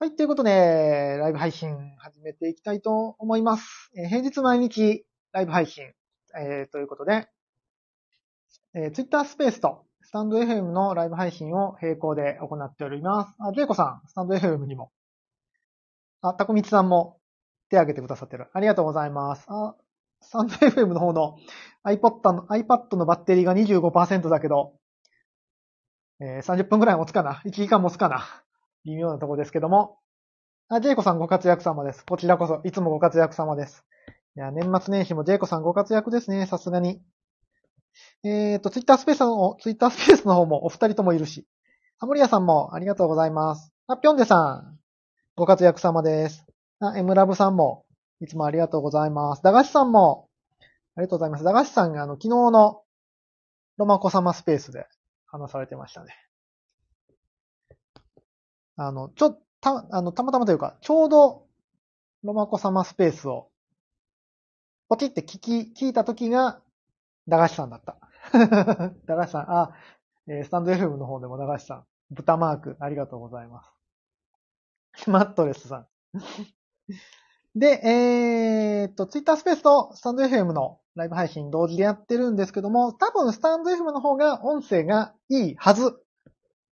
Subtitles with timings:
[0.00, 3.90] はい、ということで、ライブ配信始めていきたいと思います。
[3.96, 5.86] えー平日毎日ライブ配信、
[6.40, 7.26] えーということで、
[8.74, 13.34] えー、Twitter スペースとスタンド FM のライブ配信を並行で行っております。
[13.40, 14.92] あ、ジェイコさん、スタンド FM にも。
[16.20, 17.18] あ、タコミツさんも
[17.68, 18.46] 手挙げてくださってる。
[18.52, 19.46] ありがとうございます。
[19.48, 19.74] あ、
[20.20, 21.38] スタンド FM の方の
[21.84, 24.74] iPod の iPad のバッテリーが25%だけど、
[26.20, 28.44] えー30分くらい持つかな ?1 時間持つかな
[28.88, 29.98] 微妙なとこですけども。
[30.68, 32.04] あ、ジェイコさんご活躍様です。
[32.06, 33.84] こちらこそ、いつもご活躍様です。
[34.34, 37.02] いや、年末年始もジェイコさんご活躍ですね、さすがに。
[38.24, 41.46] えっ、と、ツイッタースペースの、ツイッタースペースの方もお二人ともいるし。
[41.98, 43.72] ハモリアさんもありがとうございます。
[43.88, 44.78] あ、ぴょんでさん、
[45.36, 46.46] ご活躍様です。
[46.80, 47.84] あ、エムラブさんも、
[48.20, 49.42] いつもありがとうございます。
[49.42, 50.28] 駄菓子さんも、
[50.96, 51.44] ありがとうございます。
[51.44, 52.82] 駄菓子さんがあの、昨日の
[53.76, 54.86] ロマコ様スペースで
[55.26, 56.27] 話されてましたね。
[58.78, 61.46] あの、ちょ、た、あの、たまたまというか、ちょうど、
[62.22, 63.50] ロマコ様スペースを、
[64.88, 66.62] ポチって聞き、聞いた時が、
[67.26, 67.98] 駄菓子さんだった。
[69.04, 69.74] 駄菓子さん、あ、
[70.28, 73.64] えースタンド FM の方でも駄菓子さん、豚マーク、ありがとうございま
[74.94, 75.10] す。
[75.10, 75.86] マットレスさん。
[77.58, 85.98] で、えーっと、ツイッタースペースとスタンド FM のライブ配信同時でやってるんですけども、多分スタンド FM の方が音声がいいはず。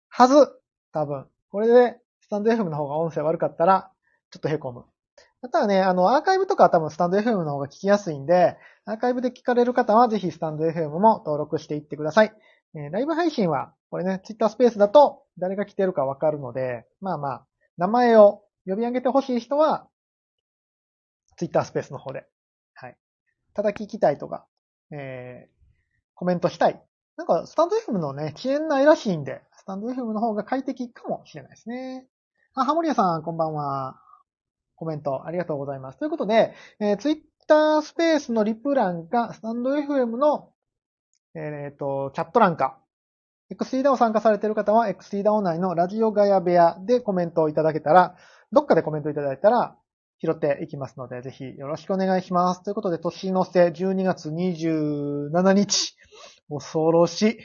[0.08, 0.48] はず。
[0.92, 1.29] 多分。
[1.50, 3.90] これで、スタンド FM の方が音声悪かったら、
[4.30, 4.84] ちょっと凹む。
[5.42, 12.32] またはね、あの、アーカイブとかは多分スタンド FM の方が聞きやすいんで、アーカイブで聞かれる方はぜひスタンド FM も登録していってください。
[12.74, 17.46] えーライブ配信は、これね、ツイッタースペースだと誰が来てるかわかるので、まあまあ、
[17.78, 19.88] 名前を呼び上げてほしい人は、
[21.36, 22.26] ツイッタースペースの方で。
[22.74, 22.96] はい。
[23.54, 24.46] ただ聞きたいとか、
[24.92, 25.52] えー、
[26.14, 26.80] コメントしたい。
[27.20, 32.06] なんか、スタンド FM のね、遅延ないらしいんで、スタンド FM の方が快適かもしれないですね。
[32.54, 34.00] あ、ハモリアさん、こんばんは。
[34.74, 35.98] コメントありがとうございます。
[35.98, 40.48] ということで、えー、ツイッタースペースのリプ欄か、スタンド FM の、
[41.34, 42.78] えっ、と、チャット欄か、
[43.52, 48.16] XT ダオ参加されている方は、XT ダオ内のラジオガヤ部屋でコメントをいただけたら、
[48.50, 49.76] どっかでコメントいただいたら、
[50.22, 52.62] 拾っていきますので、ぜひよろしくお願いします。
[52.62, 55.96] ということで、年の瀬12月27日。
[56.50, 57.38] 恐ろしい。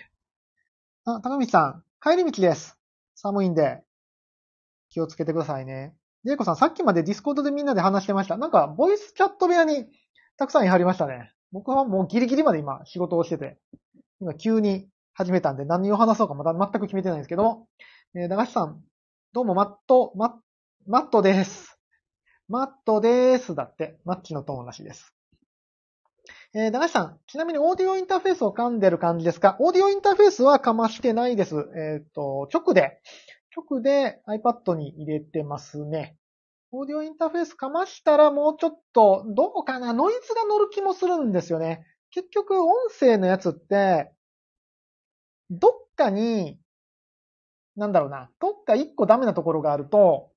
[1.05, 2.77] あ、高道さん、帰り道です。
[3.13, 3.83] 寒いんで、
[4.89, 5.95] 気をつけてくださいね。
[6.23, 8.35] ジェイコさん、さっきまでディスコードでみんなで話してました。
[8.37, 9.85] なんか、ボイスチャット部屋に
[10.37, 11.31] たくさんいはりましたね。
[11.51, 13.57] 僕はもうギリギリまで今仕事をしてて、
[14.19, 17.67] 今急に始めたんで何を話そうかまだ全く決めてないんですけども、
[18.15, 18.83] えー、駄菓子さん、
[19.33, 20.31] どうもマット、マッ、
[20.87, 21.79] マットです。
[22.49, 23.55] マットです。
[23.55, 25.14] だって、マッチの友なしいです。
[26.57, 29.57] えー、駄菓子さん、ちなみにオーディオインターフェースを噛んでる感じですか？
[29.59, 31.57] オーディオインターフェースはかましてないです。
[31.75, 33.01] えっ、と、直で、
[33.53, 36.15] 直で iPad に入れてますね。
[36.71, 39.91] オーディオインターフェースかましたらもうちょっと、どうかな？
[39.91, 41.85] ノイズが乗る気もするんですよね。
[42.11, 44.13] 結局、音声のやつって、
[45.49, 46.57] どっかに、
[47.75, 50.31] なんだろうな、どっか一個ダメなところがあると、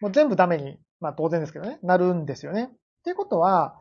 [0.00, 2.70] もう全部ダメに、まあ当然ですけどね、なるんですよね。
[2.70, 3.80] っていうことは、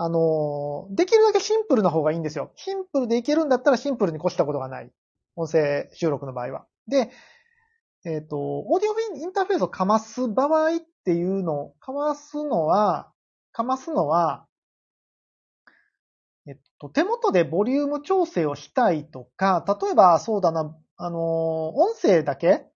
[0.00, 2.52] あのできるだけシンプルな方がいいんですよ。
[2.54, 4.92] シンプルでいけるんだったらシンプルに越したことがない。
[5.34, 6.66] 音声収録の場合は。
[6.86, 7.10] で、
[8.04, 13.10] えっ、と、オーディオインターフェースをかます場合っていうのを、かますのは、
[13.50, 14.46] かますのは、
[16.46, 22.66] えっと、手元でボリューム調整をしたいとか、例えばそうだな、あの音声だけ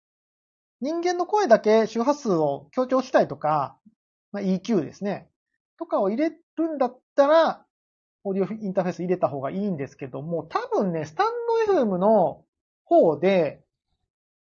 [0.81, 3.78] 人間の声だけ周波数を強調したいとか、
[4.33, 5.28] まあ、EQ ですね。
[5.78, 7.67] とかを入れるんだったら、
[8.25, 11.27] オーディオインターフェース入れた方がいいんですけども、多分ね、スタン
[11.67, 12.45] ド FM の
[12.85, 13.63] 方で、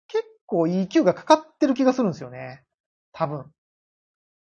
[0.08, 2.64] 結構 EQ がかかってる気がするんですよね。
[3.12, 3.46] 多分。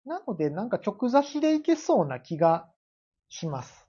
[0.06, 2.69] なので、なんか直差しでいけそうな気が
[3.30, 3.88] します。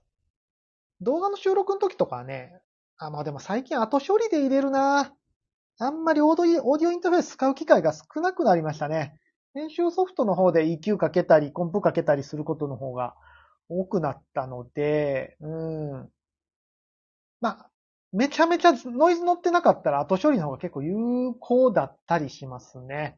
[1.01, 2.61] 動画の収録の時とかはね、
[2.97, 5.15] あ、まあでも最近後処理で入れるな
[5.79, 9.19] あんまりオードイオーディオインターフェース使う機会が少なくなりましたね。
[9.55, 13.15] 編集ソフトの方で EQ かけたり、コンプかけたりすることの方が
[13.71, 16.09] 多くなったので、うん。
[17.39, 17.69] まあ、
[18.11, 23.17] めちゃめちゃノイズ乗ってなかったら後処理の方が結構有効だったりしますね。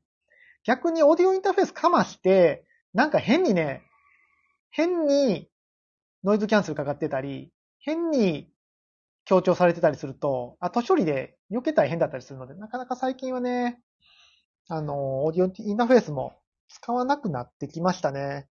[0.63, 3.81] 逆にオーディオインターフェースかまして、なんか変にね、
[4.69, 5.49] 変に
[6.23, 8.49] ノイズキャンセルかかってたり、変に
[9.25, 13.81] 強調されてたりすると、後処理で避けたり変だったりするので、なかなか最近はね、
[14.69, 16.39] あの、オーディオインターフェースも
[16.69, 18.47] 使わなくなってきましたね。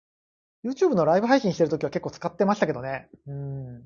[0.64, 3.08] YouTube のライブ配信してるときは結構使ってましたけどね。
[3.26, 3.82] うん。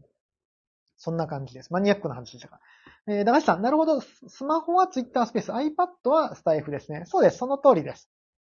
[0.97, 1.73] そんな感じです。
[1.73, 2.61] マニアックな話でしたか。
[3.09, 4.01] えー、駄菓子さん、なるほど。
[4.01, 7.03] スマホは Twitter スペース、iPad はスタイフですね。
[7.07, 7.39] そうです。
[7.39, 8.09] その通りです。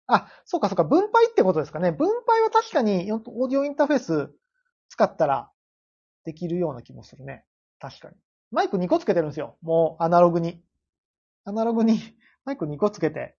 [0.08, 1.92] あ、そうかそうか、分配ってことですかね。
[1.92, 4.32] 分配は確かにオーディオインターフェース
[4.90, 5.50] 使ったら
[6.24, 7.44] できるような気もするね。
[7.80, 8.16] 確かに。
[8.52, 9.58] マイク2個つけてるんですよ。
[9.62, 10.62] もうアナログに。
[11.46, 12.00] アナログに
[12.46, 13.36] マイク2個つけて、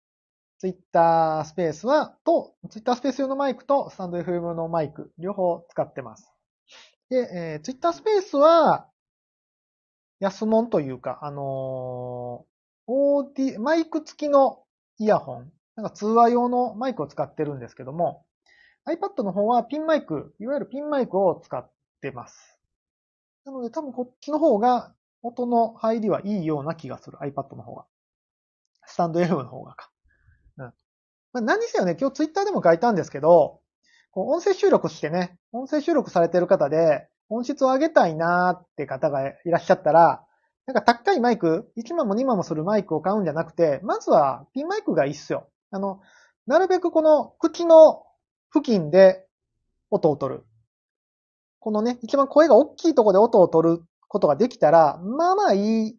[0.59, 6.33] ツイッタースペースは、と、ツイッタースペース用のマイクとスタンド FM のマイク、両方使ってます。
[7.11, 8.89] で、えー、ツイッタースペースは、
[10.19, 11.43] 安物というか、あのー、
[12.87, 14.63] オーディ、マイク付きの
[14.99, 18.25] イヤホン、なんか通話用のマイクを使ってるんですけども、
[18.87, 21.71] iPad の方はピンマイク、いわゆるピンマイクを使っ
[22.01, 22.59] てます。
[23.45, 27.19] なので多分こっちの方が音の入りはいいような気がする。
[27.19, 27.85] iPad の方が。
[28.87, 29.91] スタンド FM の方がか。
[31.33, 33.61] まあ、何せよね、今日 Twitter でも書いたんですけど、
[34.11, 40.25] こう音声収録してね、音声収録されてる方で、音質を上げたいなーって方がいらっしゃったら、
[40.67, 45.49] なんか高いマイク、1万も2万もするマイクを買うんじゃなくて、まずはピンマイクがいいっすよ。
[45.71, 46.01] あの、
[46.47, 48.05] なるべくこの口の
[48.53, 49.27] 付近で
[49.91, 50.45] 音を取る。
[51.61, 55.99] このね、一番声が大きいところで音を取ることができたら、まあまあいい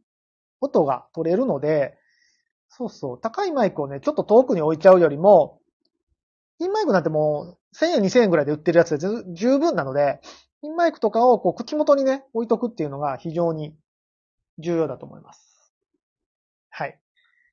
[0.59, 1.97] 音が取れるので、
[2.69, 5.59] そうそう、高いマイクをね、ちょっと遠くに置いちゃうよりも、
[6.59, 10.19] ピンマイクなんてもう1000円2000円ぐらいで売ってるやつで十分なので、
[10.61, 13.75] ピンマイクとかをこう口元にね、置いとくっていうのが非常に
[14.57, 15.71] 重要だと思います。
[16.69, 16.99] はい。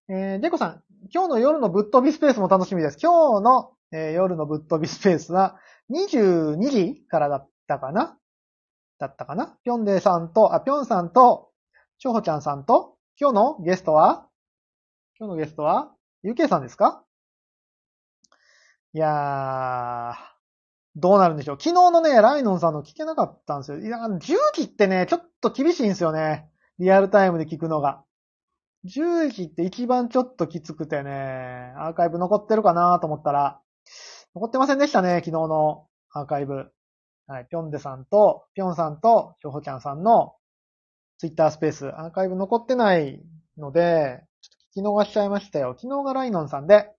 [0.08, 0.82] えー、デコさん、
[1.12, 2.98] 今日の夜のぶっ飛びスペースも楽しみです。
[3.00, 5.58] 今日の、えー、夜のぶっ飛びスペースは
[5.90, 8.16] 22時からだったかな？
[8.98, 9.56] だったかな？
[9.64, 11.50] ぴょんでさんと、あ、ぴょんさんと、
[11.98, 14.28] しょほちゃんさんと、今日のゲストは
[15.24, 15.90] 今日のゲストは
[16.22, 17.02] ゆうけいさんですか？
[18.92, 20.14] いやー、
[20.96, 21.56] どうなるんでしょう。
[21.58, 23.78] 昨日のね、ライノンさんの聞けなかったんですよ。
[23.78, 26.50] いや、10時ってね、ちょっと厳しいんですよね。
[26.78, 28.04] リアルタイムで聞くのが。
[28.84, 33.62] 10時って一番ちょっときつくてね、アーカイブ残ってるかなと思ったら、
[34.34, 36.70] 残ってませんでしたね、昨日のアーカイブ。
[37.28, 40.34] はい、ぴょんでさんと、ぴょんさんと、しょほちゃんさんの
[41.16, 43.24] ツイッタースペース、アーカイブ残ってない
[43.56, 44.22] ので、
[44.74, 45.76] ちょっと聞き逃しちゃいましたよ。
[45.78, 46.90] 昨日がライノンさんで、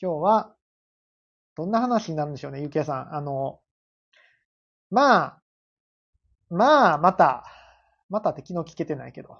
[0.00, 0.54] 今日は、
[1.56, 3.14] どんな話になるんでしょうね、ゆうけいさん。
[3.14, 3.60] あの、
[4.90, 5.42] まあ、
[6.50, 7.44] まあ、また、
[8.10, 9.38] またって昨日聞けてないけど、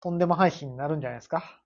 [0.00, 1.62] とんでも配信になるんじゃないですか。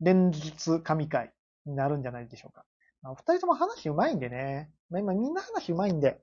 [0.00, 1.32] 連日神回
[1.66, 2.64] になるんじゃないでしょうか。
[3.04, 4.70] お二人とも話うまいんでね。
[4.90, 6.20] まあ、今みんな話うまいんで、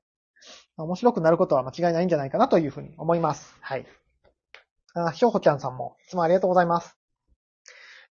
[0.76, 3.56] 面白くなることは間違いないんじゃないかなというふうに思います。
[3.62, 3.86] はい。
[4.94, 6.97] あ、しょうほちゃんさんもいつもありがとうございます。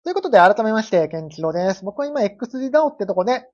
[0.05, 1.83] ということで、改めまして、ケンチロです。
[1.83, 3.49] 僕は今 XDDAO ってとこで、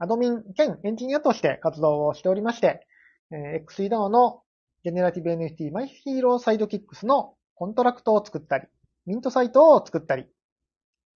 [0.00, 2.84] アドミン兼エンジニアとして活動をしておりまして、
[3.30, 4.42] え、XDDAO の
[4.82, 8.66] ジェネラティブ NFT マイヒーローサイドキックスのコントラクトを作ったり、
[9.06, 10.26] ミントサイトを作ったり、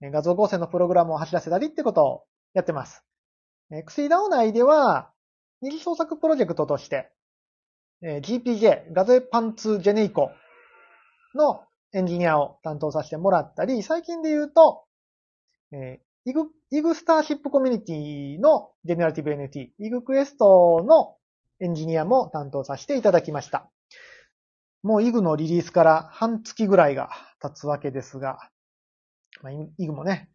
[0.01, 2.23] 画像合成のプログラムを走らせたりってことを
[2.53, 3.03] やってます。
[3.73, 5.11] XDAO 内では、
[5.61, 7.11] 二次創作プロジェクトとして、
[8.01, 10.31] GPJ、ガゼパンツジェネイコ
[11.35, 14.85] のエンジニアを担当させてもらったり、最近で言うと、
[15.71, 21.15] えー、イグ、イグスターシップコミュニティのジェネラティブ NFT、イグクエストの
[21.59, 23.69] エンジニアも担当させていただきました。
[24.83, 27.09] もうイグのリリースから半月ぐらいが
[27.41, 28.37] 経つわけですが、
[29.41, 30.29] まあ、イグもね、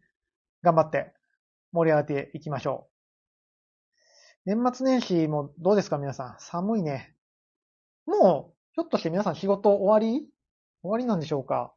[0.63, 1.13] 頑張って
[1.71, 2.87] 盛り上がっていきましょ
[4.45, 4.53] う。
[4.55, 6.35] 年末年始もどうですか皆さん？
[6.39, 7.15] 寒いね。
[8.05, 10.27] もう、ひょっとして皆さん仕事終わり？
[10.83, 11.73] 終わりなんでしょうか？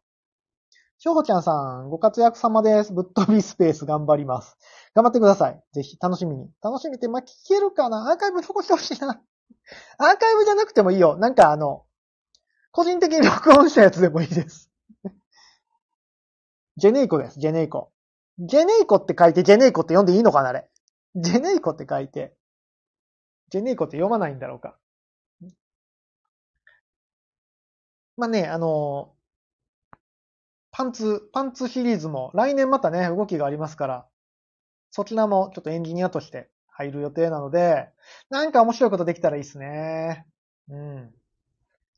[0.99, 2.93] しょうほちゃんさん、ご活躍様です。
[2.93, 4.57] ぶっ飛びスペース頑張ります。
[4.95, 5.63] 頑張ってください。
[5.73, 6.51] ぜひ、楽しみに。
[6.61, 8.11] 楽しみって、まあ、聞けるかな？
[8.11, 9.23] アーカイブ残してほしいな。
[9.99, 11.17] アーカイブじゃなくてもいいよ。
[11.19, 11.85] なんかあの、
[12.73, 14.71] 個人的に録音したやつでもいいです。
[16.79, 17.93] ジェネイコです、ジェネイコ。
[18.39, 20.69] ジェネイコって書いてジェネイコって読んでいいのかなあれ？
[21.15, 22.35] ジェネイコって書いて、
[23.51, 24.77] ジェネイコって読まないんだろうか？
[28.17, 29.13] まあね、あの、
[30.71, 34.07] パンツ、パンツシリーズも来年またね、動きがありますから、
[34.91, 37.89] そちらもちょっとエンジニアとして入る予定なので、
[38.31, 40.27] なんか面白いことできたらいいですね。
[40.69, 41.13] うん。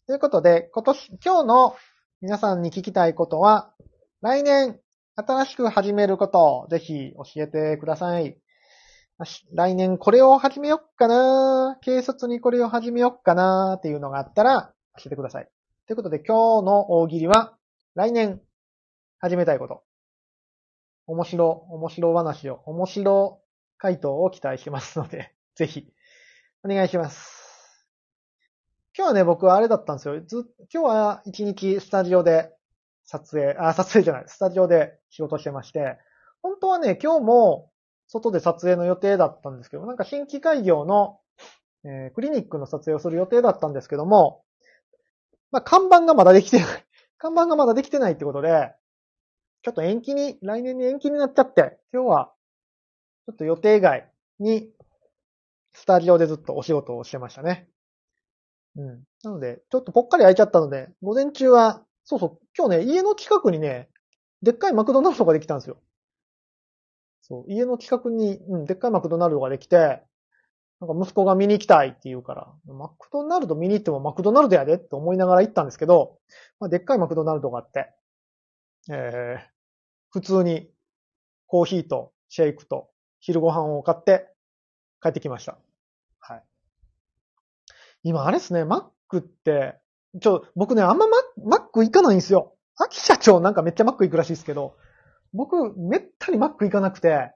[0.07, 1.77] ということで、今年、今日の
[2.21, 3.73] 皆さんに聞きたいことは、
[4.21, 4.81] 来年
[5.15, 8.39] 新しく始めることをぜひ教えてください。
[9.53, 15.49] 来年これを始めよっかな軽率にこれを始めよっかなっていうのがあったら教えてください。
[15.89, 17.57] ということで今日の大喜利は、
[17.95, 18.43] 来年
[19.21, 19.85] 始めたいこと。
[21.07, 23.41] 面白、面白話を、面白
[23.79, 25.91] 回答を期待してますので、 ぜひ、
[26.63, 27.89] お願いします。
[28.95, 30.21] 今日はね、僕はあれだったんですよ。
[30.27, 32.55] ず、今日は一日スタジオで
[33.07, 35.97] 撮影、あ、撮影じゃない、スタジオで仕事してまして、
[36.43, 37.73] 本当はね、今日も
[38.09, 41.19] 外で撮影の予定だったんですけど、なんか新規開業の、
[41.85, 44.45] えー、クリニックの撮影をする予定だったんですけども、
[45.51, 46.67] まあ、看板がまだできてない。
[47.19, 48.75] 看板がまだできてないってことで、
[49.63, 52.35] ちょっと延期に、来年に延期になっちゃって、今日は、
[53.27, 54.73] ちょっと予定外に、
[55.73, 57.69] スタジオでずっとお仕事をしてましたね。
[58.77, 59.05] うん。
[59.23, 63.91] なので、ちょっとぽっかり空いちゃったので、午前中は、そうそう、今日ね、家の近くにね、
[64.43, 65.81] でっかいマクドナルドができたんですよ。
[67.23, 70.03] そう、家の近くに、うん、でっかいマクドナルドができて、
[70.81, 76.19] なんか息子が見に行きたいって言うから、マクドナルド見に行ってもマクドナルドやでって思いながら行ったんですけど、
[76.61, 77.91] まあ、でっかいマクドナルドがあって、
[78.91, 79.41] えー、
[80.11, 80.71] 普通に
[81.47, 84.29] コーヒーとシェイクと昼ご飯を買って
[85.03, 85.59] 帰ってきました。
[86.21, 86.43] はい。
[88.05, 89.77] 今あれですね、マックって、
[90.21, 92.55] ちょ、僕ね、あんまママック行かないんですよ。
[92.77, 94.77] 秋社長なんかめっちゃマック行くらしいですけど、
[95.33, 97.33] 僕、めったにマック行かなくて、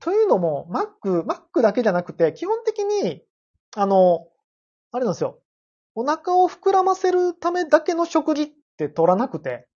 [0.00, 3.22] というのも、マック、マックだけじゃなくて、基本的に、
[3.76, 4.28] あの、
[4.90, 5.40] あれなんですよ。
[5.94, 9.66] お腹を膨らませるためだけの食事って取らなくて、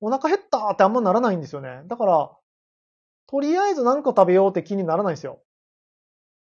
[0.00, 1.82] お腹減ったってあんまならないんですよね。
[1.86, 2.30] だから、
[3.28, 5.42] とりあえず何個食べようって気にならないんですよ。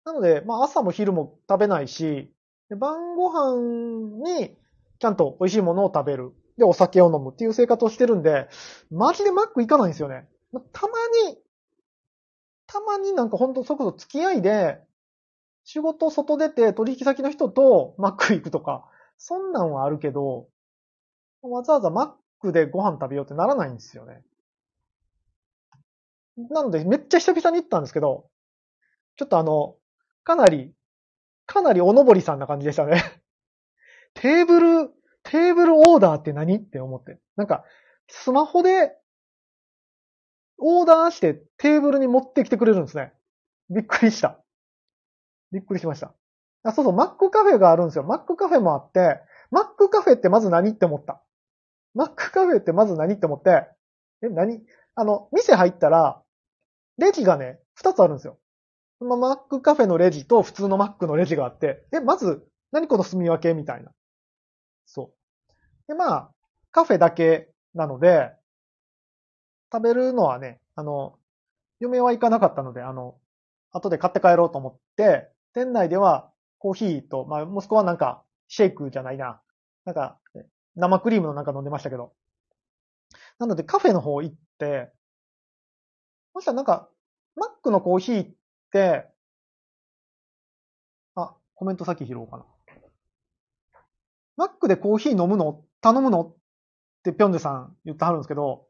[0.05, 2.31] なので、まあ朝も昼も食べないし、
[2.69, 4.55] 晩ご飯に
[4.99, 6.33] ちゃんと美味しいものを食べる。
[6.57, 8.47] で、お酒を飲むっていう生活をしてるんで、
[8.91, 10.27] マジでマック行かないんですよね。
[10.71, 10.93] たま
[11.29, 11.37] に、
[12.75, 14.81] たまになんかほんとそこそ付き合いで、
[15.63, 18.83] 仕事外出て取引先の人とマック行くとか、
[19.17, 20.49] そんなんはあるけど、
[21.41, 24.23] わざわざマックでご飯食べようってならないんですよね。
[26.49, 28.27] なので、めっちゃ久々に行ったんですけど、
[29.15, 29.77] ちょっとあの、
[30.25, 30.73] かなり、
[31.45, 33.01] かなりおのぼりさんな感じでしたね。
[34.15, 34.89] テーブル、
[35.23, 36.57] テーブルオーダーって何？
[36.57, 37.19] って思って。
[37.37, 37.63] なんか、
[38.09, 38.97] スマホで、
[40.57, 43.13] オーダーしてテーブルに持ってきてくれるんですね。
[43.69, 44.39] びっくりした。
[45.51, 46.13] びっくりしました。
[46.63, 48.03] あ、そうそう、マックカフェがあるんですよ。
[48.03, 49.19] マックカフェもあって、
[49.51, 51.21] マックカフェってまず何って思った。
[51.93, 53.67] マックカフェってまず何って思って、
[54.23, 54.61] え、何？
[54.95, 56.21] あの、店入ったら、
[56.97, 58.39] レジがね、二つあるんですよ。
[58.99, 63.91] まマックカフェのレジと普通のマックのレジがあって、え、まず、何この住み分けみたいな。
[64.85, 65.53] そう。
[65.87, 66.31] で、まあ、
[66.71, 68.31] カフェだけなので、
[69.71, 71.17] 食べるのはね、あの、
[71.79, 73.17] 嫁は行かなかったので、あの、
[73.71, 79.41] 後で買って帰ろうと思って、店内ではコーヒーと、まあ、息子はなんか、シェイクじゃないな。
[79.85, 80.19] なんか、
[80.75, 82.13] 生クリームのなんか飲んでましたけど。
[83.39, 84.91] なのでカフェの方行って、
[86.33, 86.89] そしたらなんか、
[87.35, 88.35] マックのコーヒーっ
[88.71, 89.07] て、
[91.15, 92.45] あ、コメント先拾おうかな。
[94.37, 95.63] マックでコーヒー飲むの？
[95.81, 96.21] 頼むの？
[96.21, 96.35] っ
[97.03, 98.67] てぴょんでさん言ってはるんですけど、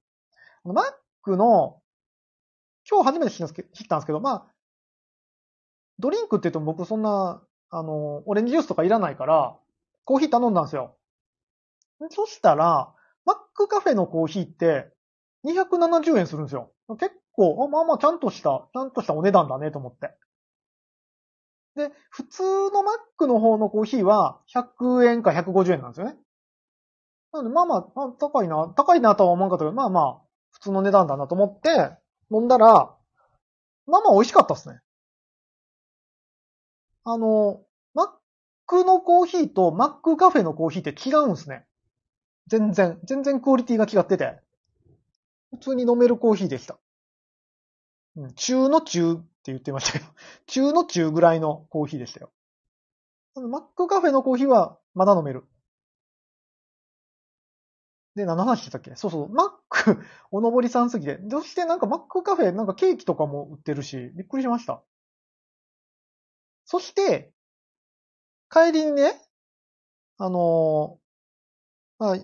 [0.73, 0.85] マッ
[1.21, 1.81] クの、
[2.89, 4.45] 今日初めて知ったんですけど、まあ、
[5.99, 9.57] ドリンクって言っても僕そんな、あの、オレンジジュースとかいらないから、
[10.03, 10.97] コーヒー頼んだんですよ。
[12.09, 12.93] そしたら、
[13.25, 14.91] マックカフェのコーヒーって
[15.45, 16.71] 270円するんですよ。
[16.99, 20.11] 結構、あまあまあちゃんとした、ちゃんとしたお値段だねと思って。
[21.75, 26.17] で、普通のマックの方のコーヒーは100円か150円なんですよね。
[27.33, 30.24] なので、まあまあ、高いな、高いなとは思わんかったけど、まあまあ、
[30.55, 31.91] 普通の値段だなと思って
[32.31, 32.95] 飲んだら、
[33.87, 34.79] まあまあ美味しかったですね。
[37.03, 37.61] あの、
[37.93, 38.07] マッ
[38.65, 41.65] クのコーヒーとマックカフェのコーヒーって違うんすね。
[42.47, 44.39] 全然、全然クオリティが違ってて、
[45.51, 46.77] 普通に飲めるコーヒーでした。
[48.15, 50.05] うん、中の中って言ってましたけど、
[50.47, 52.31] 中の中ぐらいのコーヒーでしたよ。
[53.35, 55.45] マックカフェのコーヒーはまだ飲める。
[58.15, 58.95] で、何の話してたっけ？
[58.95, 59.99] そうそう、マック、
[60.31, 61.19] おのぼりさんすぎて。
[61.29, 64.81] そしてなんかマックカフェ、なんかケーキとかも売ってるし、びっくりしました。
[66.65, 67.31] そして、
[68.49, 69.13] 帰りにね、
[70.17, 72.17] あのー、まあ、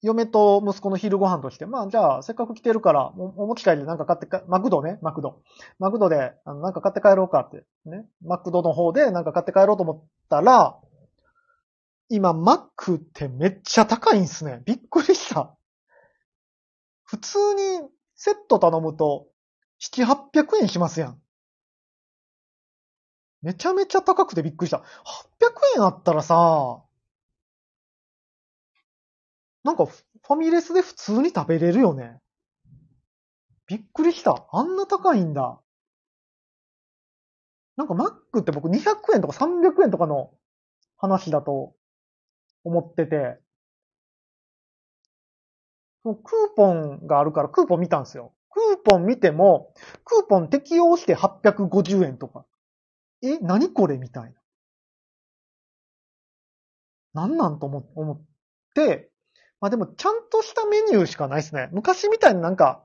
[0.00, 5.42] 嫁と息子の昼ご飯として、まあ、じゃあ、せっかく来てるから、お持ち帰りでなんか買ってか、マクドね、マクド。
[5.78, 8.04] マクドで、あの、なんか買って帰ろうかって、ね。
[8.24, 10.78] マクドの方でなんか買って帰ろうと思ったら、
[12.14, 14.60] 今、マックってめっちゃ高いんすね。
[14.66, 15.56] びっくりした。
[17.04, 19.28] 普通にセット頼むと、
[19.80, 21.22] 7、800円しますやん。
[23.40, 24.76] めちゃめちゃ高くてびっくりした。
[24.76, 24.82] 800
[25.78, 26.84] 円あったらさ、
[29.64, 32.20] なんかファミレスで普通に食べれるよね。
[33.66, 34.46] びっくりした。
[34.52, 35.62] あんな高いんだ。
[37.78, 40.34] なんかマックって僕200円とか300円とかの
[40.98, 41.74] 話だと
[42.64, 43.38] 思ってて、
[46.04, 46.14] クー
[46.56, 48.34] ポンがあるからクーポン見たんですよ。
[48.50, 49.72] クーポン見ても、
[50.04, 52.44] クーポン適用して850円とか。
[53.22, 54.42] え、何これみたいな。
[57.14, 58.20] なんなんと思思っ
[58.74, 59.10] て、
[59.60, 61.68] まあでもちゃんとしたメニューしかないですね。
[61.72, 62.84] 昔みたいになんか、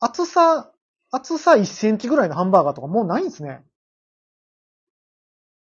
[0.00, 0.72] 厚さ、
[1.10, 3.62] 厚さ1センチぐらいのハンバーガーとかもうないんですね。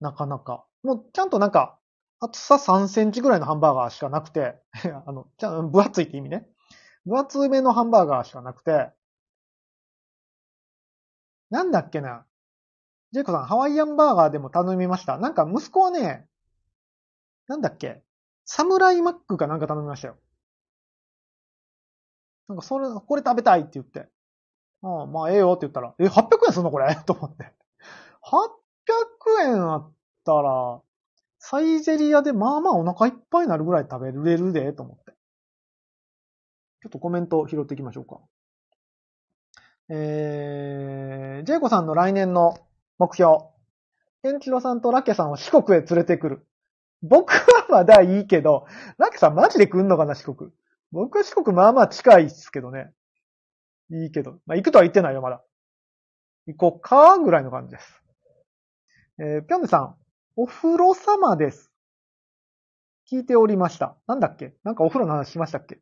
[0.02, 0.66] なかなか。
[0.84, 1.79] もうちゃんとなんか、
[2.22, 4.56] 厚さ3センチぐらいのハンバーガーしかなくて、
[5.06, 6.48] あの、ちゃん分厚いって意味ね。
[7.06, 8.92] 分厚めのハンバーガーしかなくて、
[11.52, 12.26] なんだっけな。
[13.12, 15.18] ジェイコさん、ハワイアンバーガーでも頼みました。
[15.18, 16.28] なんか息子はね、
[17.48, 18.02] なんだっけ、
[18.46, 20.18] サムライマックかなんか頼みましたよ。
[22.48, 24.08] なんかそれ、これ食べたいって言って。
[24.84, 26.96] ああ、まあええよって言ったら、え、800円すんのこれ？
[27.06, 27.54] と思って。
[28.22, 29.94] 800円あっ
[30.26, 30.82] たら、
[31.40, 35.14] サイゼリアでまあまあお腹いっぱいになるぐらい食べれるで、と思って。
[36.82, 38.20] ちょっとコメントを拾っていきましょうか。
[39.90, 42.58] えー、ジェイコさんの来年の
[43.00, 43.38] 目標。
[44.22, 46.46] ケンチロさんとラケさんを四国へ連れてくる。
[47.02, 48.66] 僕はまだいいけど、
[48.98, 50.52] ラケさんマジで来んのかな、四国。
[50.92, 52.92] 僕は四国まあまあ近いっすけどね。
[53.92, 54.40] いいけど。
[54.46, 55.42] まあ行くとは言ってないよ、まだ。
[56.48, 58.04] 行こうか、ぐらいの感じです。
[59.20, 59.96] えー、ぴょんねさん、
[60.42, 61.70] お風呂様です。
[63.12, 63.98] 聞いておりました。
[64.08, 64.56] なんだっけ？
[64.64, 65.82] なんかお風呂の話しましたっけ？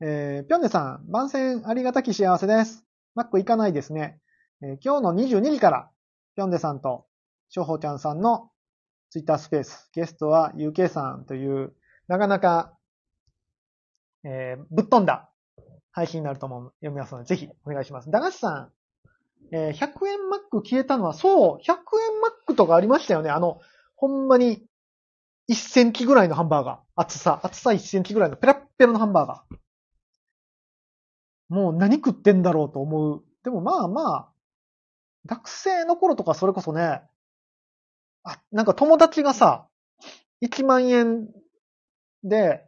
[0.00, 2.86] えー、ぴょんねさん、番宣ありがたき幸せです。
[3.16, 4.20] マック行かないですね。
[4.62, 5.90] えー今日の22時から、
[6.36, 7.08] ぴょんねさんと、
[7.48, 8.52] しょうほちゃんさんの
[9.10, 11.74] ツイッタースペース、ゲストは UK さんという、
[12.06, 12.78] なかなか、
[14.22, 15.32] えーぶっ飛んだ
[15.90, 18.10] 配信になると思う、読みますので、ぜひお願いします。
[18.12, 18.72] 駄菓子さん、
[19.52, 23.30] えー100円マック消えたのは、そう、100円マックとかありましたよね。
[23.30, 23.60] あの、
[23.96, 24.64] ほんまに、
[25.48, 26.78] 1センチぐらいのハンバーガー。
[26.94, 29.58] 厚さ、厚さ1センチぐらいのペラッペラのハンバーガー。
[31.48, 33.24] もう何食ってんだろうと思う。
[33.42, 34.32] でもまあまあ、
[35.24, 37.00] 学生の頃とかそれこそね、
[38.24, 39.68] あ、なんか友達がさ、
[40.42, 41.28] 1万円
[42.22, 42.64] で、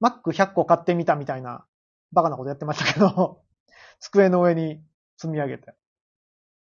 [0.00, 1.64] マック100個買ってみたみたいな、
[2.12, 3.42] バカなことやってましたけど、
[4.00, 4.82] 机の上に
[5.16, 5.74] 積み上げて。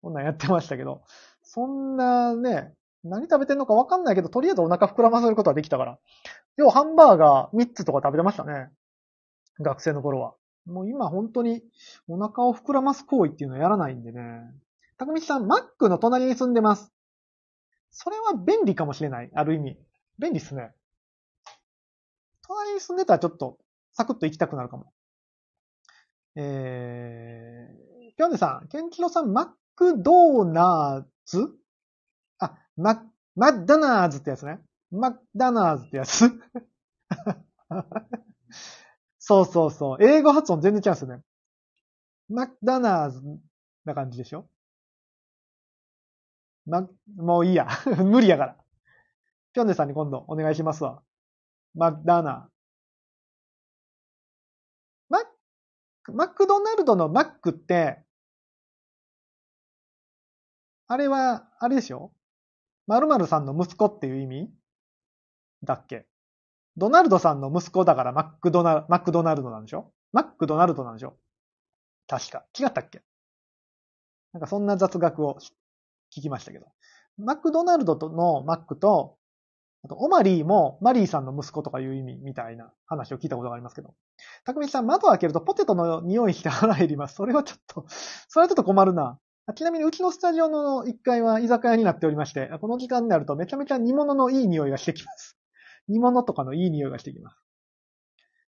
[0.02, 1.02] こんなんやってましたけど、
[1.42, 2.72] そんなね、
[3.04, 5.98] 何食べてんのかわかんないけど、とりあえずお腹膨らませることはできたから。
[6.56, 8.70] 要はハンバーガー3つとか食べてましたね。
[9.60, 10.34] 学生の頃は。
[10.66, 11.62] もう今本当に
[12.08, 14.20] お腹を膨らます行為っていうのはやらないんでね。
[14.98, 16.92] たくみさん、マックの隣に住んでます。
[17.90, 19.30] それは便利かもしれない。
[19.34, 19.78] ある意味。
[20.18, 20.72] 便利っすね。
[22.46, 23.58] 隣に住んでたらちょっと
[23.92, 24.92] サクッと行きたくなるかも。
[26.34, 29.46] えー、ぴょんねさん、ケンキロさん、マッ
[29.78, 31.48] クドーナーズ？
[32.40, 33.00] あ、マ、
[33.36, 34.58] マッダナーズってやつね。
[34.90, 36.24] マッダナーズってやつ
[39.20, 39.98] そうそうそう。
[40.02, 41.22] 英語発音全然違うんですよね。
[42.28, 43.22] マッダナーズ
[43.84, 44.48] な感じでしょ？
[46.66, 47.68] ま、もういいや。
[48.04, 48.56] 無理やから。
[49.52, 51.04] ぴょんねさんに今度お願いしますわ。
[51.76, 52.50] マッダナー。
[55.08, 55.24] マッ
[56.02, 58.04] ク、マクドナルドのマックって、
[60.90, 62.12] あれは、あれでしょ？
[62.86, 64.50] 〇〇さんの息子っていう意味？
[65.62, 66.06] だっけ？
[66.78, 69.92] ドナルドさんの息子だからマックドナ、マックドナルドなんでしょ？
[70.12, 71.18] マックドナルドなんでしょ？
[72.06, 72.46] 確か。
[72.58, 73.02] 違ったっけ？
[74.32, 75.38] なんかそんな雑学を
[76.16, 76.66] 聞きましたけど。
[77.18, 79.18] マクドナルドとのマックと、
[79.84, 83.94] あと、オマリーもマリーさんの息子とかいう意味みたいな話を聞いたことがありますけど。
[84.44, 87.14] たくみさん、窓開けるとポテトの匂いして腹減ります。
[87.16, 87.84] それはちょっと、
[88.28, 89.18] それはちょっと困るな。
[89.54, 95.38] ちなみにうちのスタジオの1階は居酒屋になっておりまして、この時間になるとめちゃめちゃ煮物のいい匂いがしてきます。
[95.88, 97.36] 煮物とかのいい匂いがしてきます。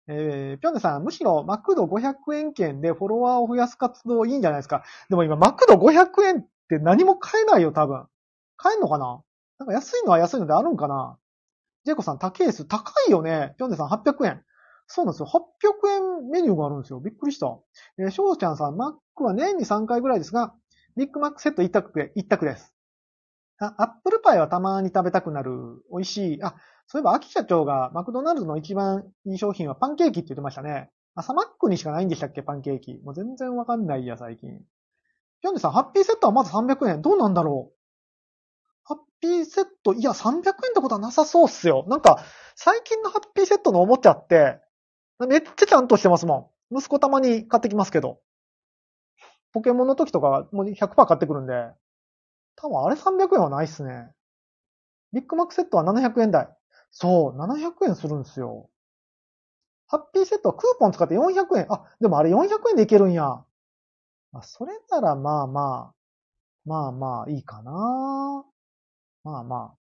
[0.09, 4.85] えー、ぴょんねさん、むしろマクド500円券でフォロワーを増やす活動いいんじゃないですか？
[5.11, 8.07] でも今マクド500円って何も買えないよ、多分。
[8.57, 9.23] 買えんのかな？
[9.59, 11.19] なんか安いのは安いのであるんかな？
[11.85, 12.65] ジェイコさん、高いです。
[12.65, 13.55] 高いよね。
[13.59, 14.45] ぴょんねさん、800円。
[14.89, 15.27] そうなんですよ。
[15.27, 17.01] 800円メニューがあるんですよ。
[17.01, 17.59] びっくりした。
[17.99, 20.55] えー、しょうちゃんさん、マックは年に3回ぐらいですが、
[20.97, 22.75] ビッグマックセット一択で、一択です。
[23.59, 25.51] あ、アップルパイはたまに食べたくなる。
[25.91, 26.43] 美味しい。
[26.43, 26.57] あ、
[26.87, 30.91] そういえば、秋社長がマクドナルドの一番いい商品はパンケーキって言ってましたね。
[31.15, 32.43] 朝マックにしかないんでしたっけ？
[32.43, 33.01] パンケーキ。
[33.03, 34.59] もう全然わかんないや、最近。
[35.43, 37.03] ピョンネさん、ハッピーセットはまず300円。
[37.03, 37.77] どうなんだろう？
[38.85, 41.85] ハッピーセット、いや、300円ってことはなさそうっすよ。
[41.89, 42.23] なんか、
[42.55, 44.61] 最近のハッピーセットのおもちゃって、
[45.27, 46.77] めっちゃちゃんとしてますもん。
[46.79, 48.21] 息子たまに買ってきますけど。
[49.57, 51.55] ポケモンの時とかもう100%買ってくるんで、
[52.57, 54.11] 多分あれ300円はないっすね。
[55.15, 56.47] ビッグマックセットは700円台。
[56.91, 58.69] そう、700円するんですよ。
[59.87, 61.73] ハッピーセットはクーポン使って400円。
[61.73, 63.47] あ、でもあれ400円でいけるんや。
[64.35, 65.95] あ、それならまあまあ、
[66.67, 68.45] まあまあいいかな。
[69.25, 69.77] まあまあ。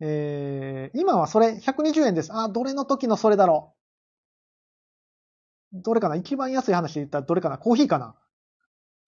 [0.00, 2.32] えー、今はそれ120円です。
[2.32, 3.77] あ、どれの時のそれだろう。
[5.72, 6.16] どれかな？
[6.16, 7.58] 一番安い話で言ったらどれかな？
[7.58, 8.16] コーヒーかな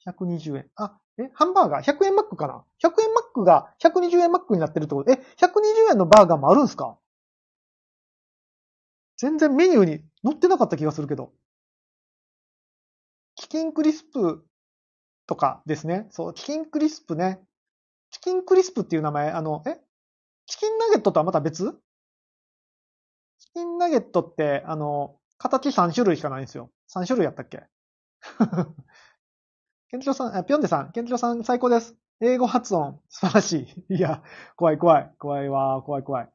[0.07, 0.70] ?120 円。
[0.77, 5.11] あ、え、ハンバーガー ?100 円マックかな ?100 円マックが120円マックになってるってこと？
[5.11, 6.99] え、120円のバーガーもあるんすか？
[9.16, 11.33] 全然メニューに載ってなかった気がするけど。
[13.37, 14.44] チキンクリスプ
[15.27, 16.07] とかですね。
[16.11, 17.40] そう、チキンクリスプね。
[18.11, 19.79] チキンクリスプっていう名前、あの、え？
[20.46, 21.73] チキンナゲットとはまた別？
[23.38, 26.70] チキンナゲットって、あの、形3種類しかないんですよ。
[26.87, 27.64] 3種類やったっけ？
[29.90, 31.96] ケンチロさん、あ、ぴょんでさん、ケンチロさん最高です。
[32.20, 33.94] 英語発音、素晴らしい。
[33.96, 34.22] いや、
[34.57, 35.14] 怖い怖い。
[35.18, 36.31] 怖いわ、怖い怖い。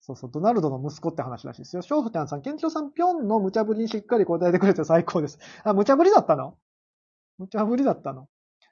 [0.00, 1.82] そうそう、ドナルドの息子って話らしいですよ。
[1.82, 5.38] ショーフちゃんさん、ケンチロさん、ぴょんの無茶ぶりにしっかり答えてくれて最高です。
[5.62, 6.56] あ、無茶ぶりだったの？
[7.38, 8.28] 無茶ぶりだったの？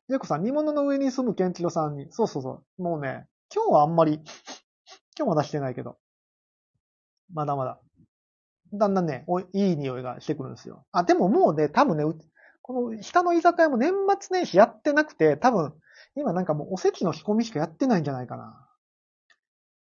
[0.09, 2.11] ジェイコさん、煮物の上に住むケンチロさんに。
[2.11, 2.83] そうそうそう。
[2.83, 4.14] もうね、今日はあんまり、
[5.16, 5.98] 今日も出してないけど。
[7.33, 7.80] まだまだ。
[8.72, 10.85] だんだんね、おいい匂いがしてくるんですよ。
[10.92, 12.04] あ、でももうね、多分ね、
[12.62, 15.74] この下の居酒屋も年末年始やってなくて、多分、
[16.14, 18.66] 今なんかもうおせちの仕込みしかやってないんじゃないかな。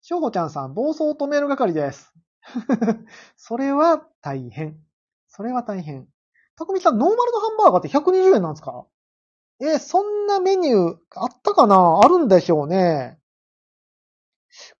[0.01, 2.13] しょうちゃんさん、暴走を止める係です。
[3.37, 4.77] それは大変。
[5.27, 6.07] それは大変。
[6.57, 8.85] たくみさん、ノーマルのハンバーガーって120円なんですか？
[9.61, 11.99] えそんなメニューあったかな？
[12.03, 13.17] あるんでしょうね。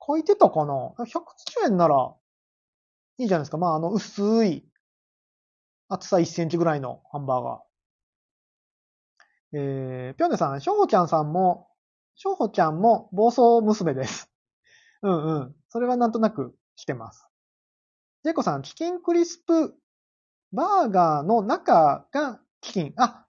[0.05, 2.13] 書いてたかな ?180 円なら
[3.17, 3.57] いいじゃないですか。
[3.57, 4.65] まあ、あの、薄い
[5.87, 9.57] 厚さ1センチぐらいのハンバーガー。
[9.57, 11.69] えー、ぴょんねさん、しょうほちゃんさんも、
[12.15, 14.31] しょうほちゃんも暴走娘です。
[15.01, 15.55] うんうん。
[15.69, 17.27] それはなんとなくしてます。
[18.23, 19.77] ジェイコさん、チキンクリスプ
[20.51, 22.93] バーガーの中がチキン。
[22.97, 23.25] あ、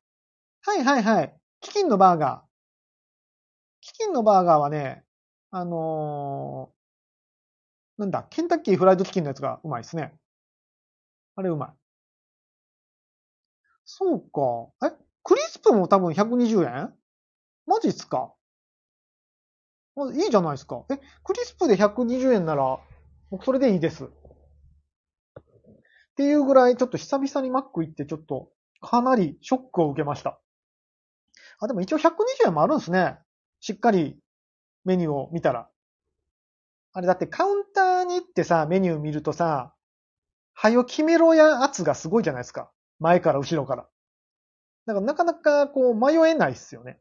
[0.62, 1.38] はいはいはい。
[1.60, 2.46] チキンのバーガー。
[3.82, 5.04] チキンのバーガーはね、
[5.50, 6.72] あの、
[7.98, 10.12] なんだ、ケンタッキーフライドチキンのやつがうまいですね。
[11.34, 11.70] あれうまい。
[13.84, 14.86] そうか。
[14.86, 16.94] えクリスプも多分120円？
[17.66, 18.32] マジっすか？
[20.14, 20.84] いいじゃないですか。
[20.90, 22.78] え、クリスプで120円なら、
[23.30, 24.04] 僕それでいいです。
[24.04, 24.08] っ
[26.16, 28.50] ていうぐらい、ちょっと久々にマック行ってちょっと、
[28.82, 30.38] かなりショックを受けました。
[31.60, 33.18] あ、でも一応120円もあるんですね。
[33.60, 34.18] しっかり
[34.84, 35.70] メニューを見たら。
[36.92, 37.85] あれだってカウンター
[38.16, 39.74] に行ってさ、メニュー見るとさ、
[40.54, 42.70] はよ決めろや圧がすごいじゃないですか。
[42.98, 43.86] 前から後ろから。
[44.86, 46.98] だからなかなかこう迷えないっすよね。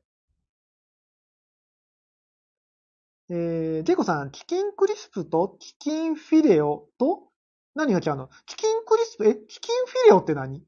[3.30, 7.30] えー、ジェイコさん、チキンクリスプとチキンフィレオと
[7.76, 8.30] 何が違うの？
[8.46, 10.64] チキンクリスプ、え、チキンフィレオって何？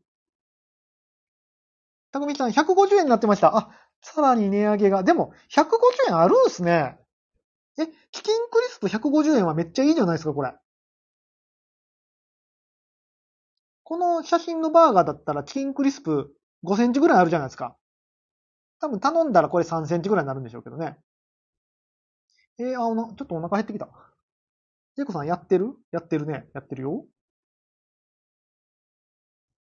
[2.11, 3.55] たくみさん、150円になってました。
[3.55, 3.69] あ、
[4.01, 5.03] さらに値上げが。
[5.03, 5.67] でも、150
[6.09, 6.97] 円あるんすね。
[7.79, 10.53] え、チキンクリスプ150円はめっちゃいいじゃないですか、これ。
[13.83, 16.35] この写真のバーガーだったらチキンクリスプ
[16.65, 17.77] 5センチぐらいあるじゃないですか。
[18.79, 20.97] 多分頼んだらこれ3センチぐらいになるんでしょうけどね。
[22.59, 23.87] えー、あ、おな、ちょっとお腹減ってきた。
[24.95, 25.75] ジェイコさんやってる？
[25.91, 26.47] やってるね。
[26.53, 27.05] やってるよ。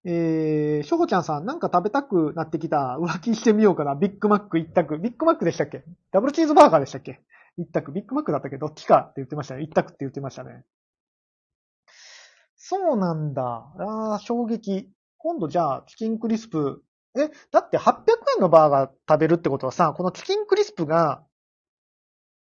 [0.06, 2.98] えー、しょほちゃんさん、なんか食べたくなってきた。
[3.00, 3.96] 浮気してみようかな。
[3.96, 4.98] ビッグマック一択。
[4.98, 5.84] ビッグマックでしたっけ？
[6.12, 7.22] ダブルチーズバーガーでしたっけ？
[7.58, 7.92] 一択。
[7.92, 9.64] ビッグマックだったけどっちかって言ってましたね。
[9.64, 10.64] 一択って言ってましたね。
[12.56, 13.44] そうなんだ。
[13.80, 14.90] ああ、衝撃。
[15.18, 16.84] 今度じゃあ、チキンクリスプ。
[17.18, 17.94] え、だって800
[18.38, 21.24] 円のバーガー食べるってことはさ、このチキンクリスプが、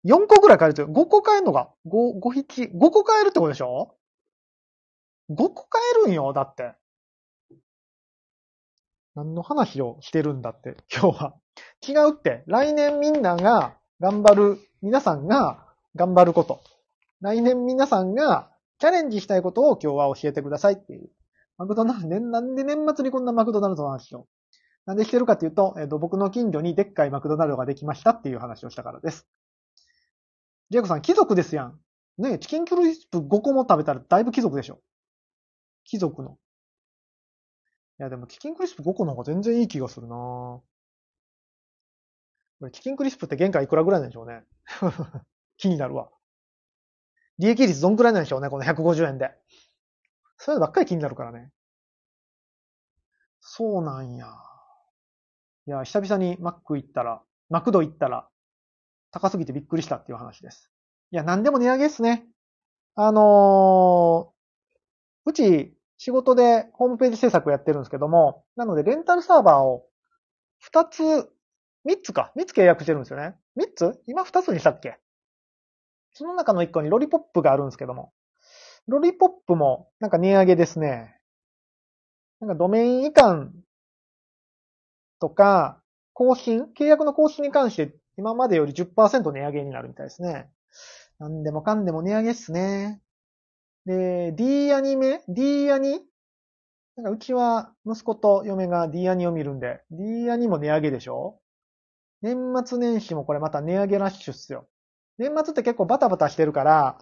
[0.05, 3.95] 4個ぐらい買えると、5個買えるのか ?5、5匹、5個買えるってことでしょ
[5.29, 6.73] ?5 個買えるんよ、だって。
[9.15, 11.35] 何の話をしてるんだって、今日は。
[11.87, 12.43] 違うって。
[12.47, 16.61] 来年みんなが頑張る、皆さんが頑張ること。
[17.21, 21.09] 来年皆さんがチャレンジしたいことを今日は教えてくださいっていう。
[21.57, 24.27] マクドナルド、ね、なんで年末にこんなマクドナルドの話を。
[24.85, 29.27] なんでしてるかっていうと、えっ、と、僕の近所にでっかいマクドナルドができましたっていう話をしたからです。
[30.69, 31.79] ジェイコさん、貴族ですやん。
[32.19, 34.79] ねチキンクリスプ5個も食べたらだいぶ貴族でしょ。
[35.83, 36.37] 貴族の。
[37.99, 40.61] いや、でもチキンクリスプ5個の方が全然いい気がするな
[42.59, 44.43] これチキンクリスプって原価いくらぐらいなんでしょうね。
[45.57, 46.09] 気になるわ。
[47.39, 49.31] 利益率どんくらいなんでしょうね、この150円で。
[50.37, 51.51] そういうのばっかり気になるからね。
[53.39, 54.27] そうなんや。
[55.67, 58.27] いや、久々にマック行ったら、マクド行ったら、
[59.11, 60.71] 高すぎてびっくりしたっていう話です。
[61.11, 62.25] いや、なんでも値上げっすね。
[62.95, 64.37] あのー
[65.25, 69.85] うち仕事でホームページ制作やってるんですけども、なのでレンタルサーバーを
[70.73, 71.29] 2つ、
[71.87, 73.35] 3つか、3つ契約してるんですよね。
[73.57, 73.99] 3つ？
[74.07, 74.97] 今2つにしたっけ？
[76.13, 78.11] その中の1個にロリポップがあるんですけども、
[78.87, 81.15] ロリポップもなんか値上げですね。
[82.39, 83.53] なんかドメイン移管
[85.19, 85.81] とか、
[86.13, 90.49] 更新、契約の更新に関して今までより10%値上げになるみたいですね。
[91.19, 93.01] なんでもかんでも値上げっすね。
[93.85, 96.01] で、D アニメ ?D アニ？
[96.95, 101.39] なんかうちは息子と嫁が D アニを見るんで、D アニも値上げでしょ？
[102.21, 104.67] 年末年始もこれまた値上げラッシュっすよ。
[105.17, 106.97] 年末って結構バタバタしてるから、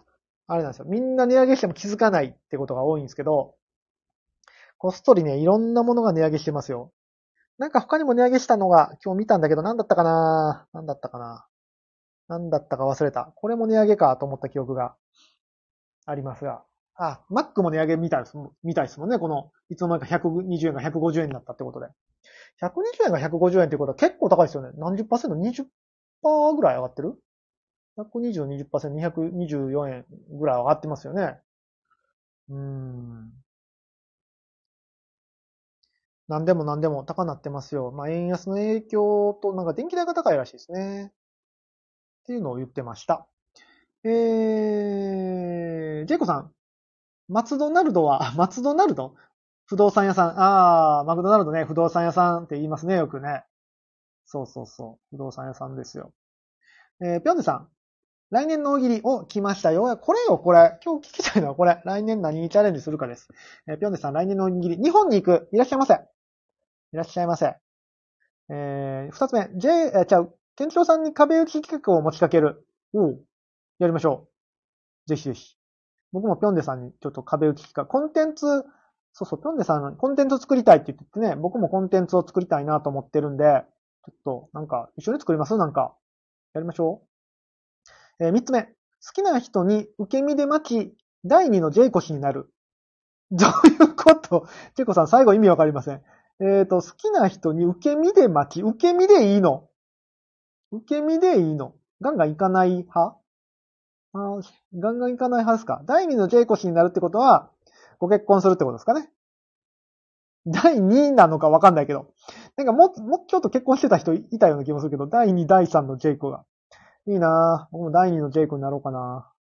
[0.46, 0.86] あれなんですよ。
[0.86, 3.54] みんな値上げしても気づかないってことが多いんですけど、
[4.78, 6.92] こっそりね、いろんなものが値上げしてますよ。
[7.58, 10.66] なんか他にも値上げしたのが今日見たんだけど、なんだったかな？
[10.72, 11.46] なんだったかな？
[12.28, 13.32] なんだったか忘れた。
[13.36, 14.94] これも値上げかと思った記憶が
[16.04, 16.62] ありますが。
[16.94, 19.18] あ、Mac も値上げみたいです、みたいですもんね。
[19.18, 21.88] この、いつの間にか120円が150円になったってことで。
[22.60, 24.70] 120円が150円ってことは結構高いですよね。
[24.76, 27.14] 何十パーセント ?20% ぐらい上がってる
[27.98, 30.06] ?120、20%、224円
[30.38, 31.38] ぐらい上がってますよね。
[32.48, 33.32] うーん。
[36.28, 37.92] 何でも何でも高なってますよ。
[37.92, 41.12] まあ、円安の影響と、なんか電気代が高いらしいですね。
[41.12, 41.12] っ
[42.26, 43.28] ていうのを言ってました。
[44.04, 46.52] えー、ジェイコさん。
[47.28, 49.14] マツドナルドは、 マツドナルド？
[49.66, 50.34] 不動産屋さん。
[50.36, 53.44] あー、マクドナルドね、不動産屋さんって言いますね、よくね。
[54.24, 55.16] そうそうそう。
[55.16, 56.12] 不動産屋さんですよ。
[57.00, 57.68] えー、ぴょんでさん。
[58.30, 59.96] 来年の大喜利を来ましたよ。
[59.98, 60.78] これよ、これ。
[60.84, 61.80] 今日聞きたいのはこれ。
[61.84, 63.28] 来年何にチャレンジするかです。
[63.68, 64.76] えー、ぴょんでさん、来年の大喜利。
[64.76, 65.48] 日本に行く？
[65.52, 65.94] いらっしゃいませ。
[65.94, 65.98] い
[66.96, 67.54] らっしゃいませ。
[68.48, 69.48] えー、二つ目。
[69.56, 70.34] J、えー、ちゃう。
[70.56, 72.66] ケンチロさんに壁打ち企画を持ちかける。
[72.94, 73.24] おう。
[73.78, 74.28] やりましょ
[75.06, 75.08] う。
[75.08, 75.56] ぜひぜひ。
[76.12, 77.86] 僕もぴょんでさんにちょっと壁打ち企画。
[77.86, 78.46] コンテンツ、
[79.18, 83.64] そうそう、ぴょんでさん、コンテンツを作りたいって言ってね、僕もコンテンツを作りたいなと思ってるんで、
[84.04, 85.56] ちょっと、なんか、一緒に作ります？
[85.56, 85.96] なんか。
[86.52, 87.00] やりましょ
[88.20, 88.24] う。
[88.26, 88.64] えー、三つ目。
[88.64, 88.70] 好
[89.14, 92.52] きな人に受け身で待ち、第二のジェイコ氏になる。
[93.32, 94.46] どういうこと？
[94.74, 96.02] ジェイコさん、最後意味わかりません。
[96.40, 99.70] えっ、ー、と、好きな人に受け身で待ち、受け身でいいの
[100.72, 103.16] 受け身でいいのガンガン行かない派？
[104.12, 104.40] あ
[104.74, 105.80] ガンガン行かない派ですか？
[105.86, 107.50] 第2のジェイコ氏になるってことは、
[107.98, 109.08] ご結婚するってことですかね
[110.46, 112.12] 第2位なのかわかんないけど。
[112.56, 116.44] なんかも、もうちょっと結婚してた人いたような気もするけど、第2、第3のジェイコが。
[117.08, 117.72] いいなぁ。
[117.72, 119.36] 僕も第2のジェイコになろうかなぁ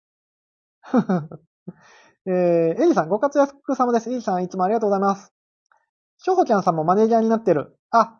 [2.26, 4.10] えー、エリさん、ご活躍様です。
[4.10, 5.34] エリさん、いつもありがとうございます。
[6.18, 7.76] しょほちゃんさんもマネージャーになってる。
[7.90, 8.18] あ、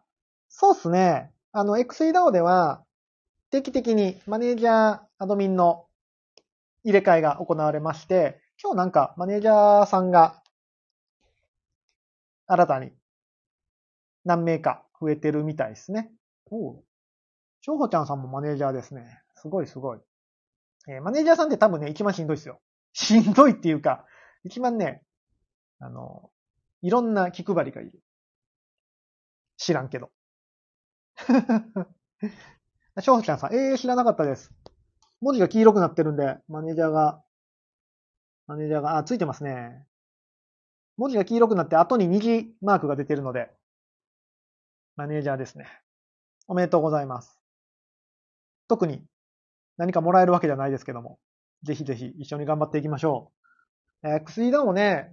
[0.48, 1.32] そうっすね。
[1.52, 2.84] あの、XEDAO では、
[3.50, 5.86] 定期的にマネージャー、アドミンの
[6.82, 10.42] 入れ替えが行われまして、今日なんかマネージャーさんが
[12.46, 12.92] 新たに
[14.24, 16.10] 何名か増えてるみたいですね。
[16.50, 16.84] おう。
[17.60, 19.20] しょうほちゃんさんもマネージャーですね。
[19.36, 19.98] すごいすごい。
[20.88, 22.60] えー、マネージャーさんって多分ね、一番しんどいですよ。
[22.92, 24.06] しんどいっていうか、
[24.44, 25.02] 一番ね、
[25.78, 26.30] あの、
[26.82, 28.02] いろんな気配りがいる。
[29.56, 30.10] 知らんけど。
[33.00, 34.52] しょうほちゃんさん、ええー、知らなかったです。
[35.20, 37.23] 文字が黄色くなってるんで、マネージャーが、
[38.46, 39.86] マネージャーが、あ、ついてますね。
[40.96, 43.50] 文字が黄色くなって後に虹マークが出てるので、
[44.96, 45.66] マネージャーですね。
[46.46, 47.40] おめでとうございます。
[48.68, 49.02] 特に
[49.76, 51.18] 何かもらえるわけじゃないですけども、
[51.64, 53.32] ぜひぜひ一緒に頑張っていきましょ
[54.02, 54.08] う。
[54.08, 55.12] えー、薬ダオね、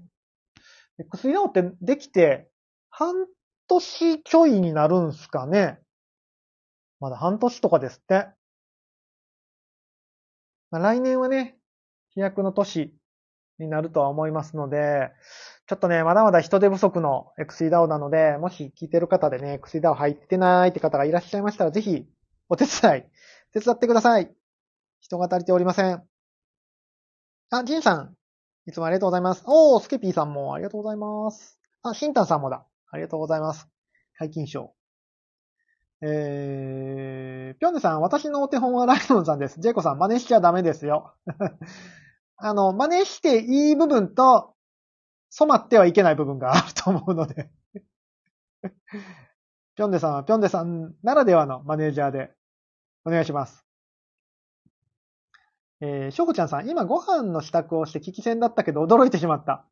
[1.10, 2.50] 薬ダオってできて
[2.90, 3.26] 半
[3.68, 5.80] 年ちょいになるんすかね
[7.00, 8.28] まだ半年とかですって。
[10.70, 11.58] まあ、来年はね、
[12.14, 12.94] 飛躍の年
[13.62, 15.12] になるとは思いますので、
[15.68, 22.06] ちょっとね、まだまだ人手不足の XEDAO なので、もし聞いてる方でね、XEDAO 入ってないって方がいらっしゃいましたら、ぜひ、
[22.50, 23.04] お手伝い、
[23.54, 24.34] 手伝ってください。
[25.00, 26.04] 人が足りておりません。
[27.52, 28.16] あ、ジンさん。
[28.68, 29.44] いつもありがとうございます。
[29.46, 31.60] おー、スケピーさんもありがとうございます。
[31.84, 32.66] あ、シンタンさんもだ。
[32.90, 33.68] ありがとうございます。
[34.18, 34.74] 皆勤賞。
[36.04, 39.60] えー、ぴょんねさん、私のお手本はライオンさんです。
[39.60, 41.14] ジェイコさん、真似しちゃダメですよ。
[42.44, 44.54] あの、真似していい部分と、
[45.30, 47.50] 染まってはいけない部分があると思うので
[49.76, 52.36] ぴょんでさんはぴょんでさんならではのマネージャーで
[53.06, 53.66] お願いします。
[55.80, 59.66] えー、しょうこちゃんさん、今ご飯の支度をして聞き専だったけど驚いてしまった。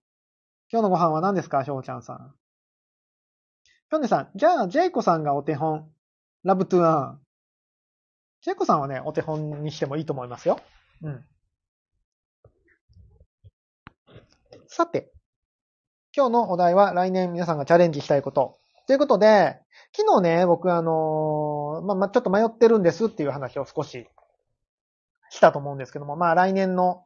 [0.72, 1.66] 今日のご飯は何ですか？
[1.66, 2.34] しょうこちゃんさん。
[3.90, 5.92] ぴょんでさん、じゃあ、ジェイコさんがお手本。
[6.44, 7.22] ラブトゥーアン。
[8.42, 10.60] ジェイコさんはね、お手本にしてもいいと思いますよ。
[11.02, 11.26] うん。
[14.72, 15.12] さて、
[16.16, 18.60] 今日のお題は来年皆さんがチャレンジしたいこと。
[18.86, 19.58] ということで、
[19.98, 24.06] 昨日ね、僕あのーまあ、ま、ちょっと迷ってるんですっていう話を少し
[25.32, 27.04] したと思うんですけども、まあ来年の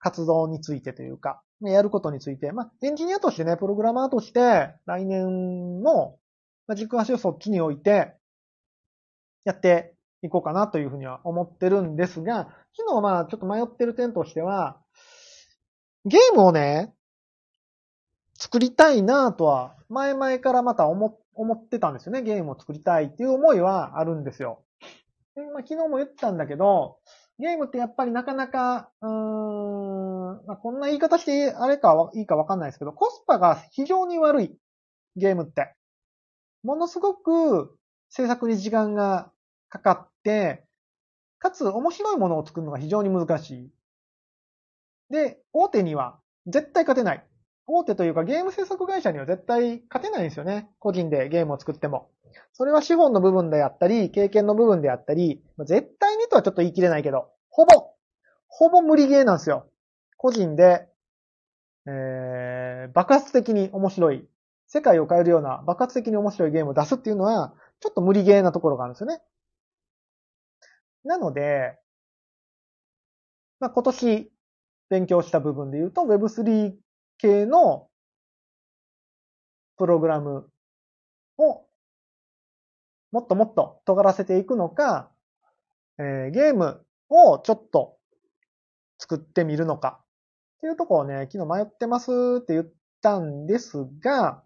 [0.00, 6.16] 活動についてというか、やることについて、まあエンジニアとしてね、プログラマーとして来年の
[6.66, 8.12] ま軸足をそっちに置いて
[9.44, 14.81] やっていこうかなというふうには思ってるんですが、昨日まあちょっと迷ってる点としては、
[16.04, 16.92] ゲームをね、
[18.34, 22.22] 作りたいなとは、前々からまた思、思ってたんですよね。
[22.22, 24.64] ゲームを作りたいっていう思いはあるんですよ。
[25.36, 26.98] でまあ、昨日も言ってたんだけど、
[27.38, 34.56] ゲームってやっぱりなかなか、うーん、まあ、こんな言い方してあれかいいかわかんないですけど、コスパが非常に悪い。
[35.16, 35.74] ゲームって。
[36.62, 37.76] ものすごく
[38.08, 39.30] 制作に時間が
[39.68, 40.64] かかって、
[41.38, 43.70] かつ面白いものを作るのが非常に難しい。
[45.12, 47.24] で、大手には絶対勝てない。
[47.66, 50.70] 大手というかゲーム制作会社には絶対勝てないんですよね。
[50.78, 52.10] 個人でゲームを作っても。
[52.54, 57.90] それは資本の部分であったり、経験の部分であったり、絶対にとはちょっと言い切れないけど、ほぼ、
[58.48, 59.70] ほぼ無理ゲーなんですよ。
[60.16, 60.88] 個人で、
[61.86, 64.26] えー、爆発的に面白い、
[64.66, 69.20] 世界を変えるような爆発的に面白いゲームを出すっていうのは、ちょっと無理ゲーなところがあるんですよね。
[71.04, 71.78] なので、
[73.60, 74.31] まあ、今年
[74.92, 76.74] 勉強した部分で言うと Web3
[77.16, 77.88] 系の
[79.78, 80.50] プログラム
[81.38, 81.64] を
[83.10, 85.10] もっともっと尖らせていくのか、
[85.98, 87.96] えーゲームをちょっと
[88.98, 92.10] 作ってみるのかっていうとこをね、昨日迷ってます
[92.42, 92.66] って言っ
[93.00, 94.42] たんですが、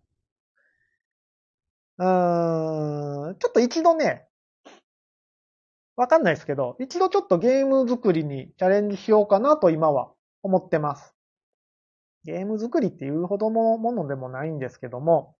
[1.98, 4.28] うーん、ちょっと一度ね、
[5.96, 10.12] わかんないですけど、一度ちょっとゲーム作りにチャレンジしようかなと今は
[10.46, 11.14] 思ってます。
[12.24, 15.36] ゲーム作りっていうほどのものでもないんですけども、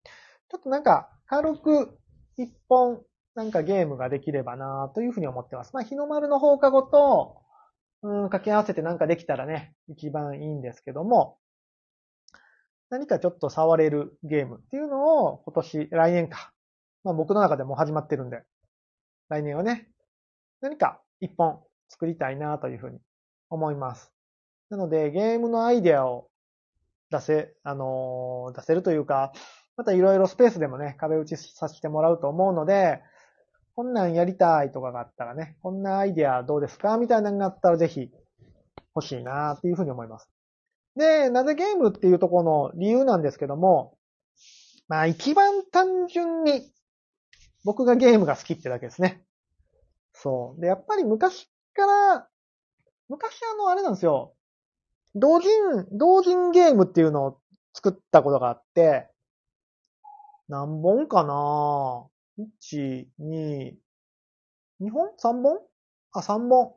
[0.49, 1.99] ちょっとなんか軽く
[2.37, 3.03] 一本
[3.35, 5.73] なんかゲームができればなというふうに思ってます。
[5.75, 7.43] まあ日の丸の放課後と、
[8.03, 11.39] うん、掛け合わせてなんかできたらね、一番いいんですけども、
[12.91, 16.53] 何かちょっと触れるゲームっていうのを今年、来年か。
[17.05, 18.43] まあ僕の中でも始まってるんで、
[19.29, 19.89] 来年はね、
[20.61, 22.99] 何か一本作りたいなというふうに
[23.51, 24.16] 思います。
[24.71, 26.29] なので、ゲームのアイデアを
[27.11, 29.33] 出せ、あのー出せるというか、
[29.77, 33.01] またいろいろスペースでもね、壁打ちさせてもらうと思うので、
[33.75, 36.97] こんなんやりたいとかがあったらね、こんなアイデアどうですか？
[36.97, 38.11] みたいなのがあったらぜひ
[38.95, 40.31] 欲しいなっていうふうに思います。
[40.97, 43.99] で、なぜゲームっていうところの理由なんですけども、
[44.89, 46.73] まあ一番単純に
[47.65, 49.23] 僕がゲームが好きってだけですね。
[50.15, 50.61] そう。
[50.61, 52.29] で、やっぱり昔から、
[53.11, 54.33] 昔あの、あれなんですよ。
[55.19, 55.49] 同人、
[55.93, 57.41] 同人ゲームっていうのを
[57.73, 59.09] 作ったことがあって、
[60.49, 62.07] 何本かな
[62.39, 63.75] ?1、2、
[64.81, 65.59] 2本 ?3 本？
[66.13, 66.75] あ、3本。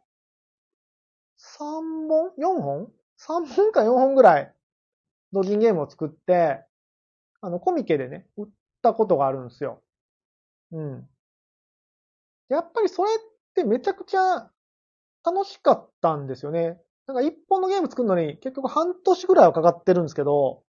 [1.37, 4.53] 3本 ?4 本 ?3 本か4本ぐらい
[5.33, 6.63] 同人ゲームを作って、
[7.41, 8.49] あの、コミケでね、売っ
[8.81, 9.83] たことがあるんですよ。
[10.71, 11.09] うん。
[12.49, 13.15] やっぱりそれっ
[13.53, 14.49] てめちゃくちゃ
[15.25, 16.81] 楽しかったんですよね。
[17.09, 20.61] なんか一本のゲーム作るのに結局半年ぐらいはかかってるんですけど、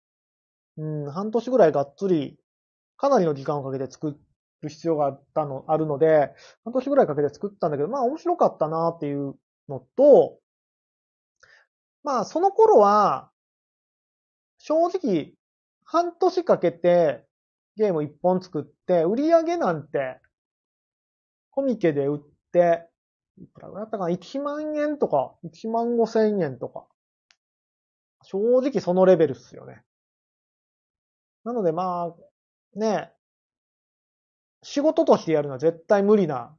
[0.79, 2.39] うん、半年ぐらいがっつり、
[2.97, 4.19] かなりの時間をかけて作
[4.63, 6.33] る必要があったの、あるので、
[6.65, 9.35] 半年ぐらいかけて作ったんだけど、まあ面白かったなっていう
[9.69, 10.39] のと、
[12.05, 13.31] まあその頃は、
[14.57, 15.35] 正直、
[15.85, 17.23] 半年かけて
[17.77, 20.19] ゲーム一本作って、売り上げなんて、
[21.51, 22.90] コミケで売って、
[23.39, 26.87] いくらぐらいだったかな ?1 万円とか、1万5千円とか。
[28.23, 29.83] 正直そのレベルっすよね。
[31.45, 33.13] なのでまあ、ね、
[34.63, 36.55] 仕事としてやるのは絶対無理な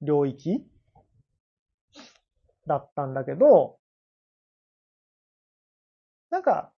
[0.00, 0.64] 領域
[2.66, 3.78] だったんだけど、
[6.30, 6.72] なんか、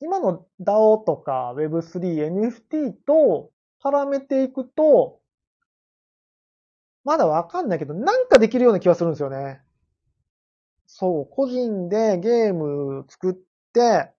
[0.00, 3.50] 今の DAO とか Web3、NFT と
[3.84, 5.19] 絡めていくと、
[7.04, 9.60] まだわかんないけど、なんかできるような気がするんですよね。
[10.86, 13.34] そう、個人でゲーム作っ
[13.72, 14.12] て、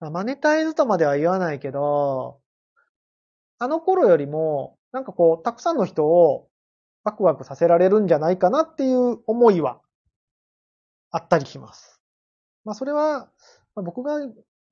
[0.00, 2.40] まあ、マネタイズとまでは言わないけど、
[3.58, 6.48] あの頃よりも、なんかこう、たくさんの人を
[7.04, 9.80] ワクワクさせられるんじゃないかなっていう思いは
[11.10, 12.00] あったりします。
[12.64, 13.30] まあそれは、
[13.74, 14.18] まあ僕が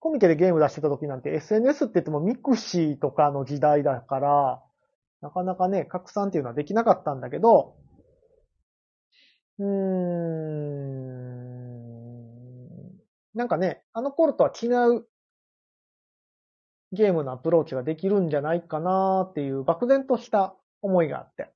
[0.00, 4.62] コミケでゲーム出してた時なんて SNS って言ってもミクシーとかの時代だから、
[5.20, 7.76] なかなかね、拡散っていうのはできなかったんだけど、
[9.58, 10.28] うーん、
[13.34, 14.66] なんかね、あの頃とは違
[14.96, 15.06] う
[16.92, 21.50] ゲームのアプローチができるんじゃないかなっていう漠然とした思いがあって、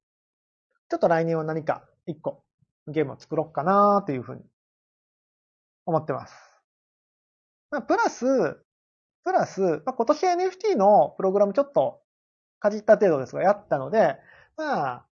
[0.91, 2.43] ちょっと来年は何か一個
[2.89, 4.43] ゲームを作ろうかなっていうふうに
[5.87, 6.35] 思ってます。
[7.71, 8.63] まあ、プラス、
[9.25, 12.02] プラス、まあ、今年 NFT のプログラムちょっと
[12.63, 14.19] かじった程度ですがやったので、
[14.57, 15.07] まあ、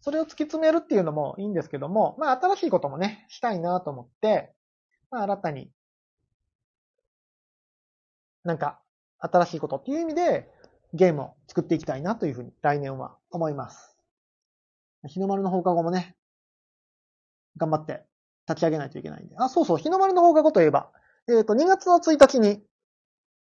[0.00, 4.52] それを突き詰めるっていうのもいいんですけども、まあ新しいこともね、したいなと思って、
[5.12, 5.70] まあ新たに、
[8.42, 8.80] なんか
[9.20, 10.50] 新しいことっていう意味で
[10.92, 13.96] ゲームを作っていきたいなというふうに来年は思います。
[15.06, 16.16] 日の丸の放課後もね、
[17.58, 18.02] 頑張って
[18.48, 19.36] 立ち上げないといけないんで。
[19.38, 20.90] あ、そうそう、日の丸の放課後といえば、
[21.28, 22.60] えっ、ー、と、2月の1日に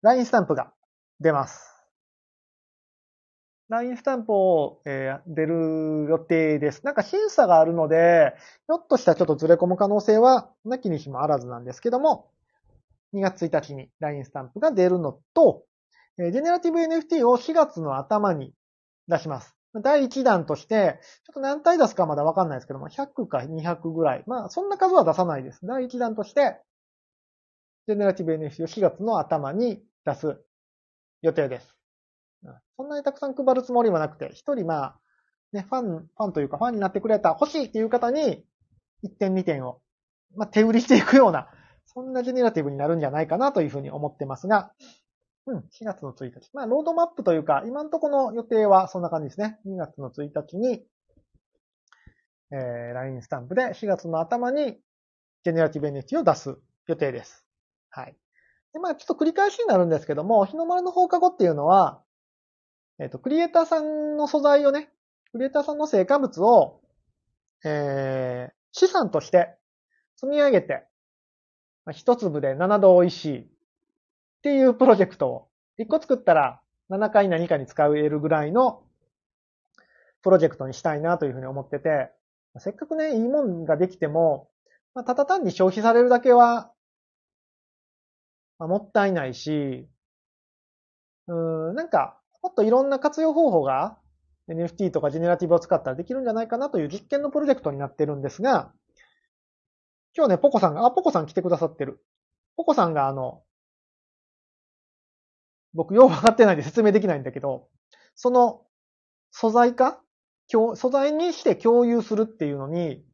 [0.04, 0.72] LINE スタンプが
[1.20, 1.71] 出ます。
[3.72, 6.86] LINE スタンプを、えー、出る予定です。
[6.86, 8.34] なんか審査があるので、
[8.68, 12.30] ひょっとしたらちょっとずれ込む可能性はなきにしもあらずなんですけども、
[13.14, 15.64] 2月1日に LINE スタンプが出るのと、
[16.20, 18.54] えー、ジェネラティブ NFT を4月の頭に
[19.08, 19.56] 出します。
[19.82, 24.24] 第1弾として、ちょっと何体出すかまだわかんないですけども、100か200ぐらい。
[24.28, 25.66] まあ、そんな数は出さないです。
[25.66, 26.60] 第1弾として、
[27.88, 30.42] ジェネラティブ NFT を4月の頭に出す
[31.22, 31.81] 予定です。
[32.78, 35.00] そんなにたくさん配るつもりはなくて、一人まあ、
[35.54, 38.44] ね、ファン、ファンというかファンになってくれた、欲しいっていう方に、
[39.04, 39.82] 1点2点を、
[40.36, 41.48] まあ、手売りしていくような、
[41.86, 44.72] そんなジェネラティブになるんじゃないかなというふうに思ってますが、
[45.48, 46.50] うん、4月の1日。
[46.54, 49.60] まあ、ロードマップというか、今のところの予定はそんな感じですね。
[49.66, 50.86] 2月の1日に、
[52.52, 54.80] えー、LINE スタンプで4月の頭に、
[55.44, 57.46] ジェネラティブ NFT を出す予定です。
[57.90, 58.16] はい。
[58.74, 62.04] で、まあ、ちょっと繰り返しになるんですけども、日の丸の放課後っていうのは、
[63.02, 64.90] えっ、ー、と、クリエイターさんの素材をね、
[65.32, 66.82] クリエイターさんの成果物を、
[67.66, 69.56] えー、資産として
[70.18, 70.86] 積み上げて、
[71.84, 73.48] まあ、一粒で七度美味しいっ
[74.44, 75.48] ていうプロジェクトを、
[75.80, 78.84] 一個作ったら7回何かに使えるぐらいの
[80.22, 82.12] プロジェクトにしたいなというふうに思ってて、
[82.60, 84.48] せっかくね、いいもんができても、
[84.94, 86.72] まあ、ただ単に消費されるだけは、
[88.60, 89.90] まあ、もったいないし、
[91.26, 91.34] う
[91.72, 93.98] ん、なんか、もっといろんな活用方法が
[94.50, 98.72] NFT とかジェネラティブを使ったらできるんじゃないかなという実験のプロジェクトになってるんですが、
[100.16, 102.04] 今日ね、ポコさんが、あ、ポコさん来てくださってる。
[102.58, 103.44] ポコさんがあの、
[105.74, 107.70] 僕よう分かってないんで説明できないんだけど、
[108.16, 108.66] その
[109.32, 110.02] 素材化
[110.50, 113.06] 素材にして共有するっていうのに、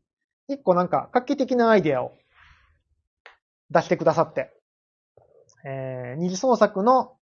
[0.47, 2.17] 一個なんか画期的なアイデアを
[3.69, 4.51] 出してくださって、
[5.65, 7.16] えー、二次創作の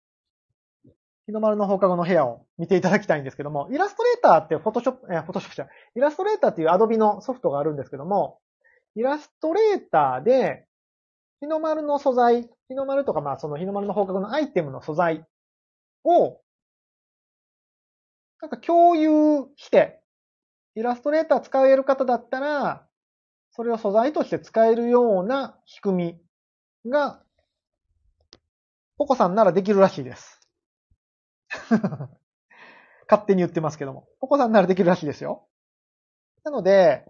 [1.27, 8.39] 日の丸の放課後の部屋を見ていただきたいんですけども、イラストレーターってフォトショップ、え、フォトショップじゃイラストレーターっていうアドビのソフトがあるんですけども、
[8.95, 10.67] イラストレーターで、
[11.41, 15.25] 日の丸の素材、日の丸とかまあその日の丸の放課後のアイテムの素材
[16.05, 16.41] を、
[18.41, 20.01] なんか共有して、
[20.75, 22.87] イラストレーター使える方だったら、
[23.53, 26.19] それを素材として使えるような仕組
[26.85, 27.23] みが、
[28.99, 30.34] ポコさんならできるらしいです。
[33.09, 34.09] 勝手に言ってますけども。
[34.21, 35.47] お子さんならできるらしいですよ。
[36.45, 37.05] なので、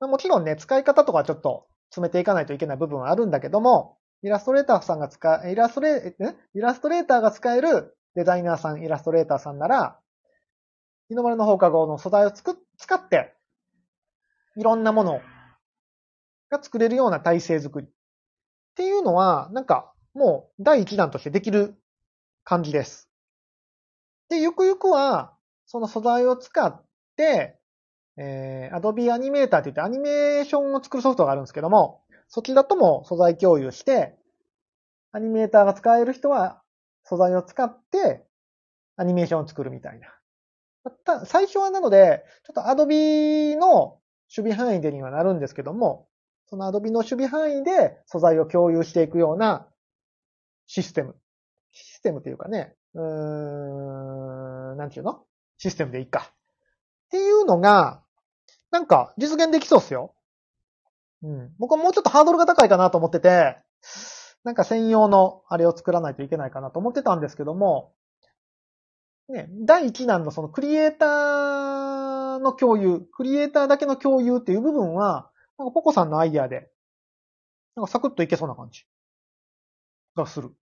[0.00, 6.16] もちろんね、使い方とかちょっと詰めていかないといけない部分はあるんだけども、イラストレーターさんが使イラストレ、
[6.54, 9.98] イラストレーターが使えるデザイナーさん、イラストレーターさんなら、
[11.08, 13.34] 日の丸の放課後の素材をつく、使って、
[14.56, 15.20] いろんなもの
[16.50, 17.90] が作れるような体制作りっ
[18.74, 21.74] ていうのは、なんか、もう第一弾としてできる
[22.42, 23.05] 感じです。
[24.28, 25.32] で、ゆくゆくは、
[25.66, 26.82] その素材を使っ
[27.16, 27.58] て、
[28.16, 34.16] えー、Adobe Animator って言ってアニメーションを作るソフトがあるんですけども、そちだとも素材共有して、
[35.12, 36.60] アニメーターが使える人は
[37.04, 38.24] 素材を使って
[38.96, 40.12] アニメーションを作るみたいな。
[41.24, 43.98] 最初はなので、ちょっと Adobe の
[44.36, 46.08] 守備範囲でにはなるんですけども、
[46.48, 49.66] その Adobe の守備範囲で素材を共有していくような
[50.66, 51.16] システム
[51.76, 55.22] システムというかね、うーん、なんていうの？
[55.58, 56.32] システムでいいか。
[56.32, 58.02] っていうのが、
[58.70, 60.14] なんか実現できそうっすよ。
[61.22, 61.52] うん。
[61.58, 63.58] 僕はもうちょっとハードルが高いかなと思ってて、
[64.44, 67.92] なんか専用のあれを作らないといけないかなと思ってたんですけども、
[69.28, 76.70] ね、第一弾のそのクリエイターの共有、クリエイターだけの共有っていう部分は、なんかポコさんのアイディアで、
[77.74, 78.84] なんかサクッといけそうな感じ
[80.14, 80.54] がする。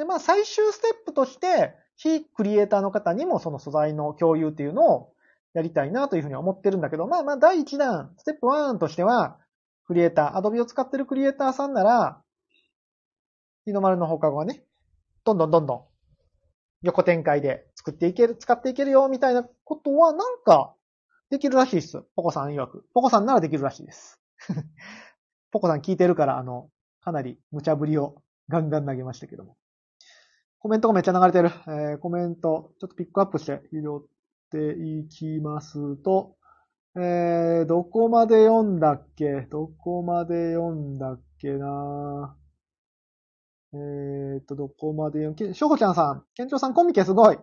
[0.00, 5.12] で、まあ最終ステップとして、非クリエイターの方にもその素材の共有っていうのを
[5.52, 9.36] やりたいなというふうに思ってるんだけど、まあまあ第1弾、ステップ1としては、
[9.84, 12.22] クリエイター、アドビを使ってるクリエイターさんなら、
[13.66, 14.64] 日の丸の放課後はね、
[15.24, 15.84] どんどんどんどん
[16.80, 20.74] 横展開で作っていける、使っていけるよ、みたいなことは、なんか、
[21.28, 22.00] できるらしいです。
[22.16, 22.86] ポコさん曰く。
[22.94, 24.18] ポコさんならできるらしいです。
[25.52, 26.70] ポコさん聞いてるから、あの、
[27.02, 29.59] かなり無茶ぶりをガンガン投げましたけども。
[30.60, 31.50] コメントがめっちゃ流れてる。
[31.66, 34.06] えー、コメント、ちょっとピックアップして拾っ
[34.50, 36.36] ていきますと、
[36.96, 39.46] えー、どこまで読んだっけ？
[39.50, 42.36] どこまで読んだっけな？
[43.72, 47.38] えーと、どこまで読ん、しょうこちゃんさん、けんちょうさんコミケすごい。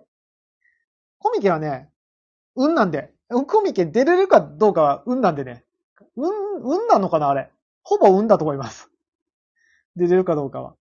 [1.18, 1.90] コミケはね、
[2.56, 5.64] 運なんで、コミケ出れるかどうかは運なんでね。
[6.16, 6.30] 運、
[6.62, 7.50] 運なのかなあれ。
[7.82, 8.92] ほぼ運だと思います。
[9.96, 10.76] 出れるかどうかは。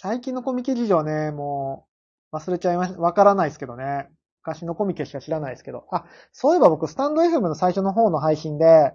[0.00, 1.88] 最近のコミケ事情ね、も
[2.32, 2.94] う、忘れちゃいまし。
[2.94, 4.08] わからないですけどね。
[4.44, 5.88] 昔のコミケしか知らないですけど。
[5.90, 8.92] あ、そういえば僕、スタンド FM の最初の方の配信で、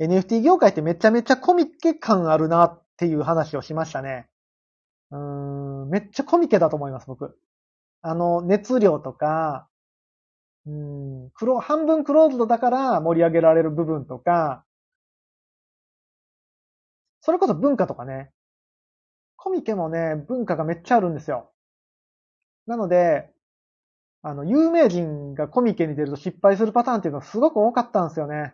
[0.00, 4.28] NFT 業界ってめちゃめちゃコミケ感あるなっていう話をしましたね。
[5.12, 7.38] うーん、めっちゃコミケだと思います、僕。
[8.02, 9.68] あの、熱量とか、
[10.66, 14.64] うん、クロ、半分クローズドだから盛り上げられる部分とか、
[17.20, 18.32] それこそ文化とかね。
[19.42, 21.50] コミケもね、文化がめっちゃあるんですよ。
[22.66, 23.30] なので、
[24.22, 28.52] あの、有名人がコミケに出ると失敗するパターンっていうのはすごく多かったんですよね。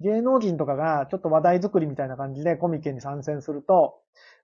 [0.00, 4.00] 芸能人とかがちょっと話題作りみたいな感じでコミケに参戦すると、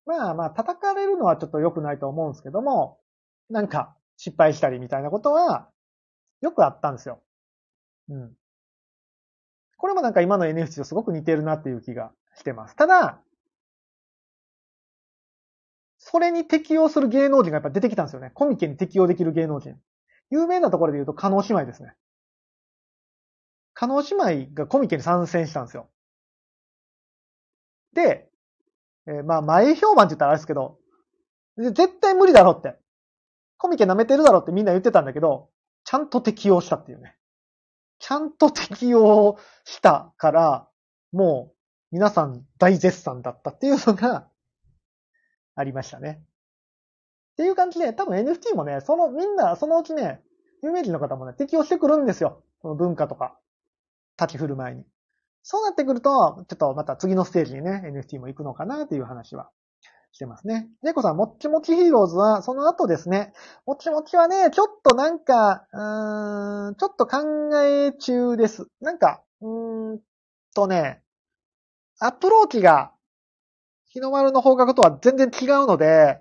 [0.07, 3.01] まあまあ叩かれるのはちょっと良くないと思うんですけども、
[3.51, 5.69] なんか失敗したりみたいなことは
[6.41, 7.21] よくあったんですよ。
[8.11, 8.33] うん。
[9.77, 12.77] これもなんか今の NFT とすごく似てるなっていう気がしてます。
[12.77, 13.21] ただ、
[16.03, 18.31] それに適用する芸能人がやっぱ出てきたんですよね。
[18.33, 19.77] コミケに適用できる芸能人。
[20.31, 21.93] 有名なところで言うと、加納姉妹ですね。
[23.75, 25.91] 加納姉妹がコミケに参戦したんですよ。
[27.93, 28.31] で、
[29.07, 30.79] えー、まあ前評判って言ったらあれですけど、
[31.59, 32.77] 絶対無理だろって。
[33.59, 35.51] コミケ舐めてるだろってみんな言ってたんだけど、
[35.85, 37.19] ちゃんと適用したっていうね。
[37.99, 40.69] ちゃんと適用したから、
[41.13, 41.57] もう
[41.93, 44.30] 皆さん大絶賛だったっていうのが
[45.61, 46.23] ありましたね。
[47.33, 50.21] っていう感じで、多分 NFT もね、そのみんなそのうちね、
[50.63, 52.43] 有名人の方もね、適用してくるんですよ。
[52.63, 53.39] その文化とか、
[54.21, 54.85] 立ち振る舞いに。
[55.43, 59.51] そうなってくると、ちょっとまた次のステージにね、NFT も行くのかなっていう話は
[60.13, 60.69] してますね。
[60.83, 63.33] ジェイコさん、もっちもちヒーローズは、その後ですね、
[63.65, 67.19] もっちもちはね、ちょっとなんか、うーん、ちょっと考
[67.63, 68.67] え中です。
[68.81, 70.01] なんか、うーん
[70.55, 71.03] とね、
[72.01, 72.93] アプローチが、
[73.91, 76.21] 日の丸の方角とは全然違うので、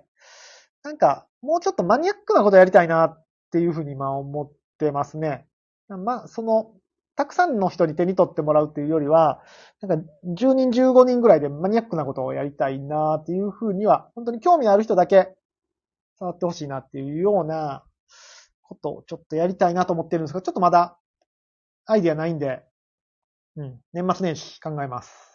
[0.82, 5.46] なんか、もうちょっとマニアックなことやりたいなっていうふうにまあ思ってますね。
[5.88, 6.72] まあ、その、
[7.16, 9.42] たくさんの人に手に取ってもらうっていうよりは、
[9.80, 15.34] なんか10人15人ぐらいでマニアックなことをやりたいなっていうふうには、本当に興味のある人だけ
[16.18, 17.84] 触ってほしいなっていうような
[18.62, 20.98] ことをちょっとやりたいなと思ってるんですが、ちょっとまだ
[21.86, 22.62] アイディアないんで、
[23.56, 25.29] うん、年末年始考えます。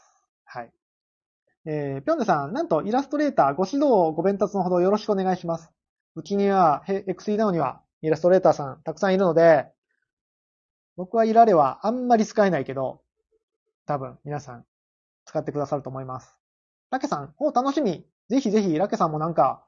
[1.68, 5.72] えー、ぴょんねさん、なんとイラストレーターご指導ご弁達のほどよろしくお願いします。
[6.16, 9.66] うちには、XE ダウンにはイラストレーターさんたくさんいるので、
[10.95, 13.01] 僕はいられはあんまり使えないけど、
[13.88, 14.66] 多分皆さん
[15.26, 16.39] 使ってくださると思います。
[16.91, 18.05] ラケさん、お楽しみ。
[18.30, 19.66] ぜひぜひラケさんもなんか、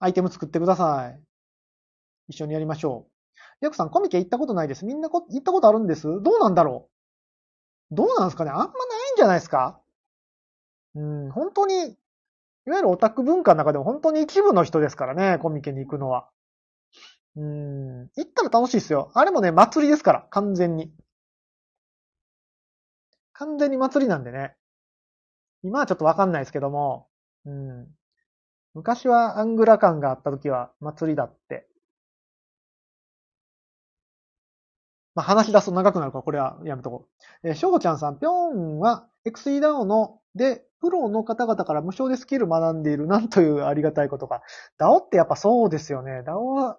[0.00, 1.20] アイテム作ってください。
[2.28, 3.64] 一緒にやりましょう。
[3.64, 4.84] ヤクさん、コミケ行ったことないです。
[4.84, 6.02] みんなこ行ったことあるんです？
[6.02, 6.88] どうなんだろ
[7.92, 7.94] う？
[7.94, 8.50] どうなんですかね？
[8.50, 8.72] あんまない
[9.12, 9.80] んじゃないですか？
[10.94, 11.74] うん、本当に、
[12.66, 16.28] いわゆるオタク文化の中でも本当に一部の人ですからね、コミケに行くのは。
[17.36, 18.10] うん。
[18.16, 19.10] 行ったら楽しいですよ。
[19.14, 20.92] あれもね、祭りですから、完全に。
[23.32, 24.54] 完全に祭りなんでね。
[25.62, 27.08] 今はちょっとわかんないですけども、
[27.46, 27.88] うん。
[28.74, 31.66] 昔はアングラ感があった時は祭りだって。
[35.14, 37.08] まあ、話し出すと長くなるから、これはやめとこ
[37.42, 37.48] う。
[37.48, 44.42] えー、しょうちゃんさん、ぴょんは XE ダウンので、プロの方々から無償でスキル学んでいる、なんというありがたいことか。
[44.78, 46.22] DAO ってやっぱそうですよね。
[46.26, 46.78] DAO は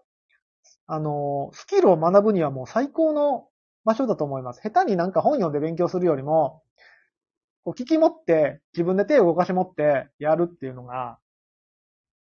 [0.88, 3.48] あの、スキルを学ぶにはもう最高の
[3.86, 4.62] 場所だと思います。
[4.62, 6.64] 下手になんか本読んで勉強するよりも、
[7.64, 11.20] こう聞き持って、自分で手を動かし持ってやるっていうのが、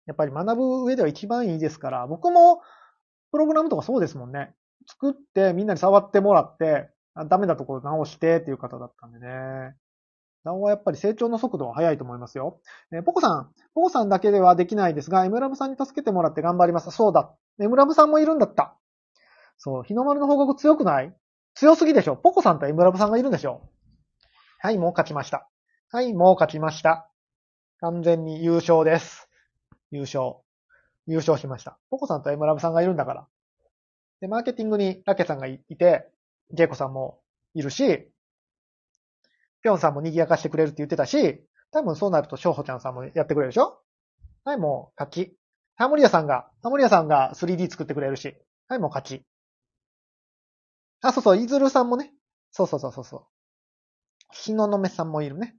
[0.07, 2.61] やっぱり学ぶ上では一番いいですから、僕も
[3.33, 4.55] プログラムとかそうですもんね。
[4.87, 6.91] 作ってみんなに触ってもらって、
[7.29, 9.77] ダメなところ直してっていう方だったんでね。
[10.45, 12.61] なおはやっぱり成長の速度は速いと思いますよ。
[12.93, 16.91] えポコさん、ポコさんだけではできないですが、エムラブさんに助けてもらって頑張ります。
[16.91, 17.35] そうだ。
[17.61, 18.77] エムラブさんもいるんだった。
[19.59, 21.15] そう、日の丸の報告強くない？
[21.55, 22.17] 強すぎでしょ。
[22.17, 23.69] ポコさんとエムラブさんがいるんでしょ。
[24.61, 25.49] はい、もう勝ちました。
[25.91, 27.11] はい、もう勝ちました。
[27.81, 29.29] 完全に優勝です。
[29.91, 30.37] 優勝。
[31.07, 31.79] 優勝しました。
[31.91, 33.27] ポコさんとエムラブさんがいるんだから。
[34.21, 36.07] で、マーケティングにラケさんがいて、
[36.53, 37.21] ジェイコさんも
[37.55, 38.11] いるし、
[39.63, 43.81] ピョンさんも賑やかしてくれるって言ってたし、多分そうなると、ショウホちゃんさんもやってくれるでしょ？
[44.45, 45.37] はい、もう、勝ち。
[45.77, 48.35] ハモリアさんが、ハモリアさんが 3D 作ってくれるし、
[48.69, 49.25] はい、もう勝ち。
[51.03, 52.13] あ、そうそう、イズルさんもね。
[52.51, 53.27] そうそうそうそうそう。
[54.35, 55.57] しののめさんもいるね。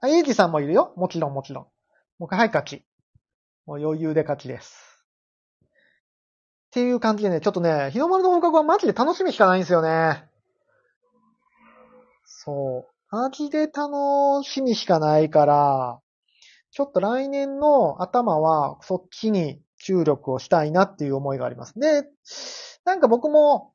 [0.00, 0.92] あ、イージさんもいるよ。
[0.96, 1.66] もちろんもちろん。
[2.18, 2.84] もうはい、勝ち。
[3.66, 5.04] もう余裕で勝ちです。
[5.62, 5.66] っ
[6.70, 10.24] ていう感じでね、ちょっとね、日の丸の放課後はマジで楽しみしかないんですよね。
[12.24, 12.93] そう。
[13.14, 16.00] マジで楽しみしかないから、
[16.72, 21.78] ちょっと来年の頭はそっちに注力をしたいなっていう思いがあります。
[21.78, 22.02] で、
[22.84, 23.72] なんか僕も、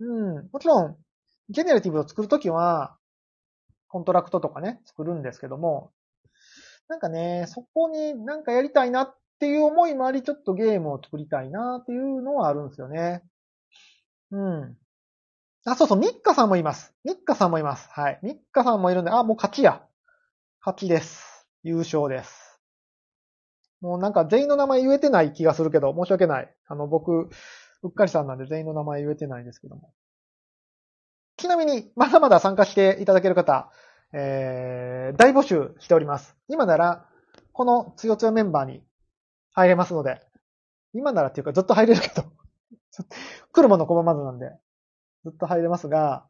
[0.00, 0.96] うん、もちろん、
[1.50, 2.96] ジェネラティブを作るときは、
[3.88, 5.92] コントラクトとかね、作るんですけども、
[6.88, 13.22] なんかね、そこになんかやりたいなっていう思いもあり、ちょっとゲームを作りたいなっていうのはあるんですよね。
[14.30, 14.78] うん。
[15.70, 16.94] あ、そうそう、ミッカさんもいます。
[17.04, 17.88] ミッカさんもいます。
[17.90, 18.18] はい。
[18.22, 19.82] ミッカさんもいるんで、あ、もう勝ちや。
[20.64, 21.46] 勝ちです。
[21.62, 22.60] 優勝です。
[23.80, 26.54] もうなんか全員の名前言えてない気がするけど、申し訳ない。
[26.66, 27.28] あの、僕、
[27.82, 29.92] うっかりさんなんで全員の名前言えてないんですけども。
[31.36, 33.70] ちなみに、まだまだ参加していただける方、
[34.12, 36.34] えー、大募集しております。
[36.48, 37.06] 今なら、
[37.52, 38.82] このつよつよメンバーに
[39.52, 40.20] 入れますので、
[40.94, 42.24] 今ならっていうかずっと入れるけど、
[43.52, 44.50] 来るもの拒まずなんで、
[45.30, 46.26] ずっと入れますが、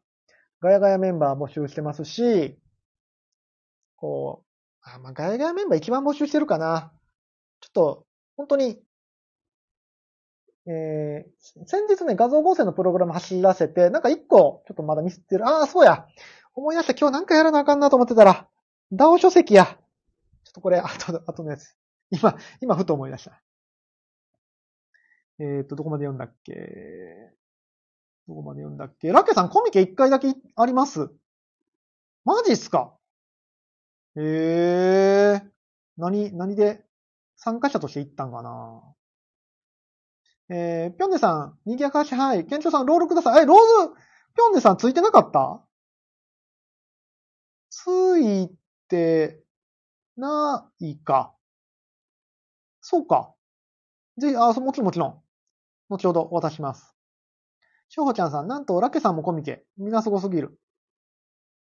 [0.61, 2.59] ガヤガヤメンバー募集してますし、
[3.95, 4.45] こう、
[4.81, 6.91] あ、まあ、ガヤガヤメンバー一番募集してるかな。
[7.61, 8.81] ちょっと、本当に、
[10.67, 15.47] えー、先日ね、画像合成のプログラム走らせて、なんか一個、ちょっとまだミスってる。
[15.47, 16.05] ああ、そうや。
[16.53, 16.93] 思い出した。
[16.93, 18.47] 今日なんかやらなあかんなと思ってたら、
[18.91, 19.65] ダオ書籍や。
[19.65, 19.73] ちょ
[20.51, 21.75] っとこれ、あと、あとのやつ。
[22.11, 23.41] 今、今ふと思い出した。
[25.39, 27.38] えっ、と、どこまで読んだっけ？
[28.29, 29.11] どこまで読んだっけ？
[29.11, 31.09] ラケさん、コミケ一回だけあります？
[32.25, 32.93] マジっすか？
[34.15, 35.41] へえ。
[35.97, 36.85] 何、何で
[37.35, 38.83] 参加者として行ったんかな？
[40.49, 42.45] えー、ぴょんねさん、にぎやかし、はい。
[42.45, 43.43] 県庁さん、ロールください。
[43.43, 43.57] え、ロー
[43.87, 43.95] ズ、
[44.35, 45.65] ぴょんねさんついてなかった？
[47.71, 47.87] つ
[48.19, 48.51] い
[48.89, 49.43] て、
[50.17, 51.33] ないか。
[52.81, 53.33] そうか。
[54.19, 55.21] ぜひ、あ、そもちろんもちろん。
[55.89, 56.95] 後ほど渡します。
[57.91, 59.65] しょうほちゃんさん、なんと、ラケさんもコミケ。
[59.77, 60.59] みんなすごすぎる。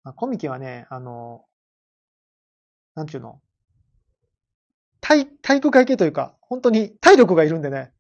[0.05, 1.45] あコミケはね、あの、
[2.95, 3.41] なんちゅうの？
[5.01, 7.93] 体、体育会系というか、本当に体力がいるんでね。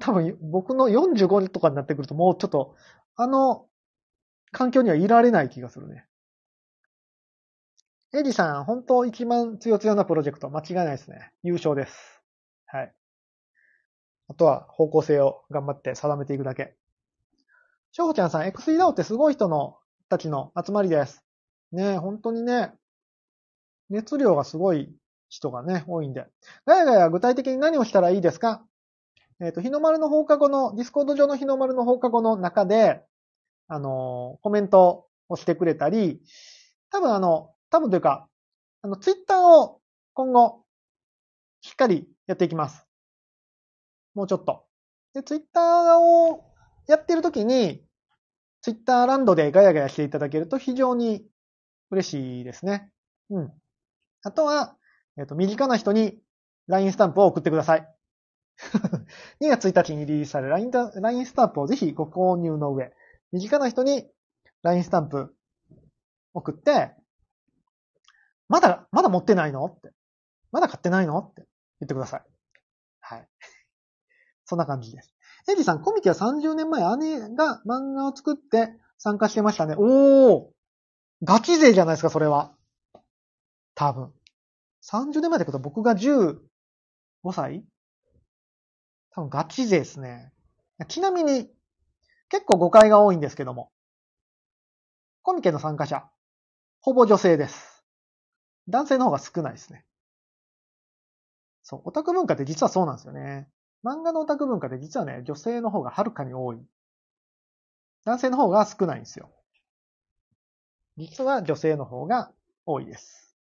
[0.00, 2.76] 多分、僕の45とかになってくると、もうちょっと、
[3.16, 3.66] あの、
[4.52, 6.06] 環境にはいられない気がするね。
[8.14, 11.32] エリさん、本当一番強強なプロジェクト、間違いないですね。
[11.42, 12.22] 優勝です。
[12.66, 12.94] はい。
[14.28, 16.76] あとは方向性を頑張って定めていくだけ。
[17.96, 19.78] しょうほちゃんさん、XEDAO ってすごい人の、
[20.10, 21.24] たちの集まりです。
[21.72, 22.74] ねえ、本当にね、
[23.88, 24.94] 熱量がすごい
[25.30, 26.26] 人がね、多いんで。
[26.66, 28.62] ガヤガヤ具体的に何をしたらいいですか？
[29.40, 33.02] えっ、と、日の丸の放課後の、ディスコード上の日の丸の放課後の中で、
[33.66, 36.20] あのーコメントをしてくれたり、
[36.90, 38.28] 多分あの、多分というか、
[38.82, 39.80] あの、ツイッターを
[40.12, 40.66] 今後、
[41.62, 42.86] しっかりやっていきます。
[44.14, 44.66] もうちょっと。
[45.14, 46.44] で、ツイッターを
[46.86, 47.82] やってるときに、
[48.62, 51.24] ツイッターランドでガヤガヤしていただけると非常に
[51.90, 52.90] 嬉しいですね。
[53.30, 53.52] うん。
[54.22, 54.76] あとは、
[55.18, 56.18] えっ、と、身近な人に
[56.66, 57.88] LINE スタンプを送ってください。
[59.40, 60.70] 2月1日にリリースされる LINE
[61.00, 62.92] LINE スタンプをぜひご購入の上、
[63.32, 64.08] 身近な人に
[64.62, 65.34] LINE スタンプ
[66.34, 66.94] 送って、
[68.48, 69.92] まだ、まだ持ってないのって。
[70.52, 71.46] まだ買ってないのって
[71.80, 72.22] 言ってください。
[73.00, 73.28] はい。
[74.44, 75.15] そんな感じです。
[75.48, 79.76] エイジさん、コミケは30年前姉が漫画を作って参加してましたね。
[79.78, 80.56] おー
[81.22, 82.54] ガチ勢じゃないですか、それは。
[83.74, 84.12] 多分。
[84.82, 86.38] 30年前ってことは僕が15
[87.32, 87.64] 歳？
[89.10, 90.32] 多分ガチ勢ですね。
[90.88, 91.48] ちなみに、
[92.28, 93.70] 結構誤解が多いんですけども。
[95.22, 96.04] コミケの参加者、
[96.80, 97.84] ほぼ女性です。
[98.68, 99.84] 男性の方が少ないですね。
[101.62, 103.48] そう、オタク文化って実はそうなんですよね。
[103.86, 106.58] 漫画のオタク文化って実はね、女性の方がはるかに多い。
[108.04, 109.30] 男性の方が少ないんですよ。
[110.96, 112.32] 実は女性の方が
[112.64, 113.36] 多いです。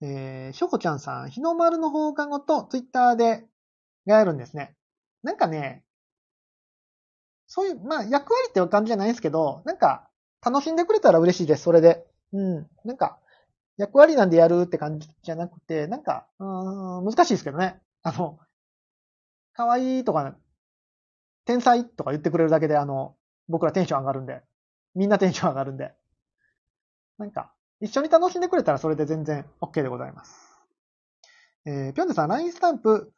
[0.00, 3.44] えー、しょこちゃんさん、日の丸の放課後とツイッターで
[4.06, 4.74] がやるんですね。
[5.22, 5.84] なんかね、
[7.46, 10.08] そういう、まあ役割って感じじゃないんですけど、なんか
[10.42, 12.06] 楽しんでくれたら嬉しいです、それで。
[12.32, 12.66] うん。
[12.84, 13.18] なんか、
[13.76, 17.80] 役割なんでやるって感じじゃなくて、なんか、うーん、難しいですけどね。
[18.02, 18.38] あの、
[19.52, 20.36] 可愛いいとか、
[21.44, 23.16] 天才とか言ってくれるだけで、あの、
[23.48, 24.42] 僕らテンション上がるんで、
[24.94, 25.92] みんなテンション上がるんで、
[27.18, 30.50] なんか、一緒に楽しんでくれたらそれで全然 OK でございます。
[31.66, 33.12] えー、ぴょんでさん、LINE スタンプ、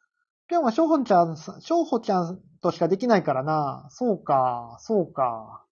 [0.47, 3.87] ぴょんはしょうほんちゃん、しょうほちゃんとしかできないからな。
[3.89, 5.65] そうか、そうか、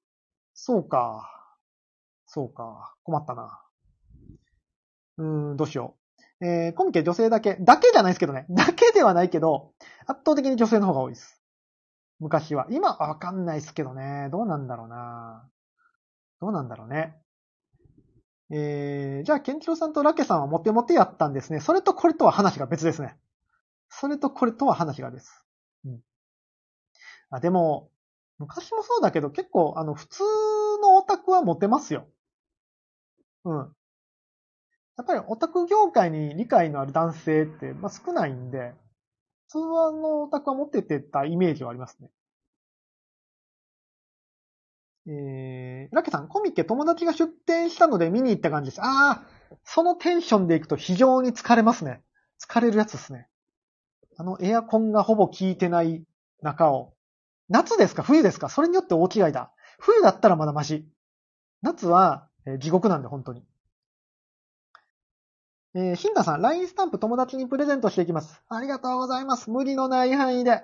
[0.54, 1.30] そうか、
[2.26, 3.62] そうか、困ったな。
[5.18, 6.01] うーん、どうしよう。
[6.42, 8.46] えー、コミケ女性だけ、だけじゃないですけどね。
[8.50, 9.74] だけではないけど、
[10.08, 11.40] 圧倒的に女性の方が多いです。
[12.20, 12.68] 昔は。
[12.70, 14.30] 今はわかんないですけどね。
[14.32, 15.48] どうなんだろうな。
[16.40, 17.16] どうなんだろうね。
[18.50, 21.60] えー、じゃあ、ケンチロさんとラケさんはモテモテやったんですね。
[21.60, 23.16] それとこれとは話が別ですね。
[23.90, 25.30] それとこれとは話が別。
[25.86, 26.00] うん。
[27.30, 27.90] あ、でも、
[28.40, 30.24] 昔もそうだけど、結構、あの、普通
[30.82, 32.08] のオタクはモテますよ。
[33.46, 33.76] うん。
[35.02, 38.76] やっぱりオタク業界に理解のある男性って、まあ、少ないんで、
[39.48, 42.10] 普通のオタクはモテててたイメージはありますね。
[45.08, 48.82] えー、ラケさん、コミケ友達が出店したので見に行った感じです。
[48.84, 49.24] ああ、
[49.64, 52.04] そのテンションで行くと非常に疲れますね。
[52.40, 53.28] 疲れるやつですね。
[54.18, 56.04] あのエアコンがほぼ効いてない
[56.44, 56.94] 中を。
[57.50, 58.04] 夏ですか？
[58.04, 58.50] 冬ですか？
[58.50, 59.52] それによって大違いだ。
[59.80, 60.88] 冬だったらまだマシ。
[61.64, 63.44] 夏は、え地獄なんで、本当に。
[65.74, 68.44] えー、シンタさん、LINE スタンプ友達にプレゼントしていきます。
[68.50, 69.50] ありがとうございます。
[69.50, 70.64] 無理のない範囲で。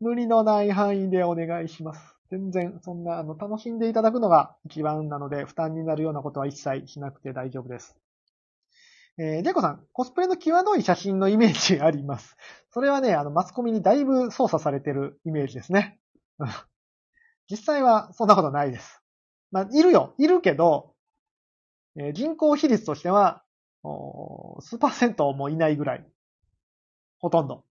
[0.00, 2.14] 無理のない範囲でお願いします。
[2.30, 7.96] 全然、そんな、あの、楽しんでいただくのが一番なので、負担になるようなことは一切しなくて大丈夫です。
[9.18, 12.36] えー、ジェコさん、コスプレの際どい写真のイメージあります。
[12.70, 15.98] それはね、あの、マスコミにだいぶ操作されてるイメージですね。
[17.50, 19.02] 実際はそんなことないです。
[19.50, 20.14] まあ、いるよ。
[20.18, 20.94] いるけど、
[21.96, 23.42] えー人口比率としては、
[23.82, 26.04] おー数パーセントもいないぐらい。
[27.18, 27.64] ほとんど。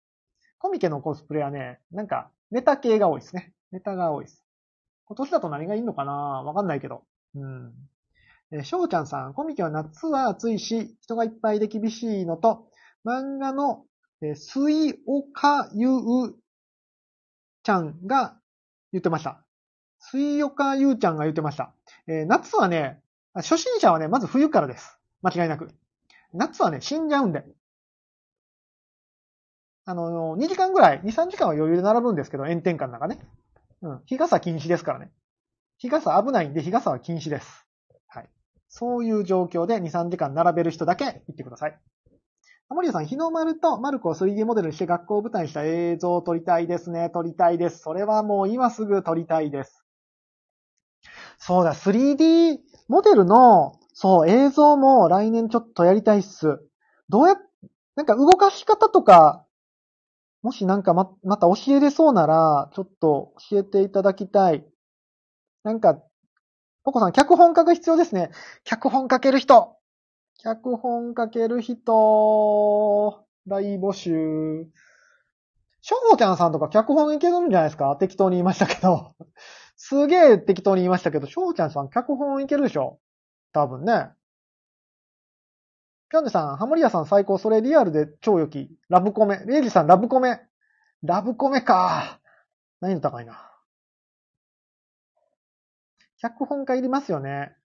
[0.59, 3.53] コミケのコスプレはね、なんか、ネタ系が多いですね。
[3.71, 4.43] ネタが多いです。
[5.05, 6.11] 今年だと何がいいのかな？
[6.13, 7.03] わかんないけど。
[7.35, 7.73] うん。
[8.51, 12.67] えー、しょうちゃんさん、コミケは夏は暑いし、人がいっぱいで厳しいのと、
[13.05, 13.85] 漫画の、
[14.21, 16.35] えー、スイオカユウ
[17.63, 18.39] ちゃんが
[18.91, 19.43] 言ってました。
[19.99, 21.73] スイオカユウちゃんが言ってました。
[22.07, 23.01] えー夏はね、
[23.33, 24.97] 初心者はね、まず冬からです。
[25.21, 25.69] 間違いなく。
[26.38, 27.43] 夏はね、死んじゃうんで。
[29.85, 33.19] あの、2時間ぐらい、2、3時間は余裕で並ぶんですけど、炎天下の中ね。
[33.81, 34.01] うん。
[34.05, 35.11] 日傘禁止ですからね。
[35.77, 37.65] 日傘危ないんで、日傘は禁止です。
[38.07, 38.29] はい。
[38.67, 41.79] そういう状況で2、3時間並べる人だけ行ってください。
[42.69, 47.09] アモリアさん、日の丸とマルコを 3D モデルにして学校を舞台にした映像を撮りたいですね。
[47.13, 47.79] 撮りたいです。
[47.79, 49.85] それはもう今すぐ撮りたいです。
[51.38, 52.59] そうだ、3D
[52.89, 56.59] モデルの、そう、映像も来年ちょっとやりたいっす。
[57.09, 57.35] どうや、
[57.95, 59.43] なんか動かし方とか、
[60.43, 64.63] もしなんかま、また教えれそうなら、ちょっと教えていただきたい。
[65.63, 65.99] なんか、
[66.83, 68.29] ポコさん、脚本書く必要ですね。
[68.65, 69.77] 脚本書ける人。
[70.43, 74.67] 脚本書ける人、大募集。
[75.81, 77.95] しょうちゃんさんとか脚本いけるんじゃないですか？
[77.95, 79.15] 適当に言いましたけど。
[79.75, 82.99] すげえ適当に言いましたけど、しょうちゃんさん脚本いけるでしょ？
[83.53, 84.09] 多分ね。
[86.09, 88.69] ぴょんねさん、ハモリアさん最高、それリアルで超良き。
[88.87, 89.43] ラブコメ。
[89.45, 90.39] レイジさん、ラブコメ。
[91.03, 92.19] ラブコメか。
[92.79, 93.51] 何の高いな。
[96.19, 97.55] 脚本家いりますよね。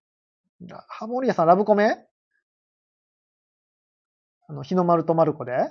[0.88, 2.04] ハモリアさん、ラブコメ？
[4.48, 5.70] あの、日の丸とマルコで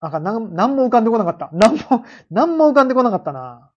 [0.00, 1.50] なんか、なん、なんも浮かんでこなかった。
[1.52, 3.71] なんも、なんも浮かんでこなかったな。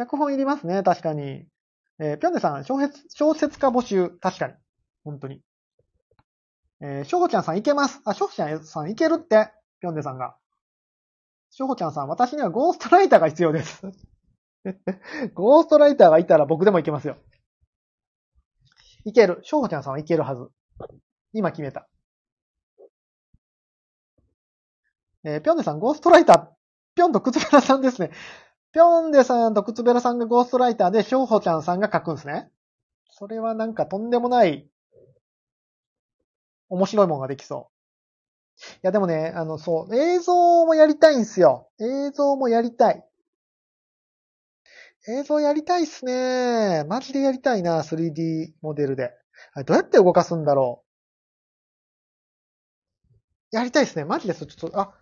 [0.00, 1.44] 脚本いりますね、確かに。
[1.98, 4.08] えー、ぴょんねさん、小説、小説家募集。
[4.08, 4.54] 確かに。
[5.04, 5.42] 本当に。
[6.80, 8.00] えー、しょうほちゃんさんいけます。
[8.06, 9.52] あ、しょうほちゃんさんいけるって。
[9.78, 10.36] ぴょんねさんが。
[11.50, 13.82] しょうほちゃんさん、私にはゴーストライターが必要です。
[15.34, 17.18] ゴーストライターがいたら僕でもいけますよ。
[19.04, 19.40] いける。
[19.42, 20.48] しょうほちゃんさんはいけるはず。
[21.34, 21.86] 今決めた。
[25.24, 26.48] えーぴょんねさん、ゴーストライター、
[26.94, 28.10] ぴょんとくつべらさんですね。
[28.72, 32.50] ぴょんでさんとくつべらさんがゴーストライターで、しょうほちゃんさんが書くんですね。
[33.10, 34.68] それはなんかとんでもない、
[36.68, 37.80] 面白いもんができそう。
[38.76, 41.68] いやでもね、あの、そう、映像もやりたいんすよ。
[41.80, 43.04] 映像もやりたい。
[45.08, 46.84] 映像やりたいっすね。
[46.84, 49.12] マジでやりたいな、3D モデルで。
[49.54, 50.84] あれどうやって動かすんだろ
[53.52, 53.56] う。
[53.56, 54.04] やりたいっすね。
[54.04, 54.46] マジです。
[54.46, 54.94] ちょっと、あ、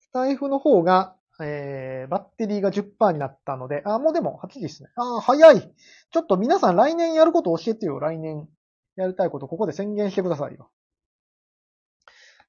[0.00, 4.90] スタイフの方が、えー、バッテリーが10%になったので、あ、もうでも8時ですね。
[4.96, 5.72] あ、早い。
[6.10, 8.00] ちょっと皆さん来年やること教えてよ。
[8.00, 8.48] 来年
[8.96, 10.70] やりたいことここで宣言してくださいよ。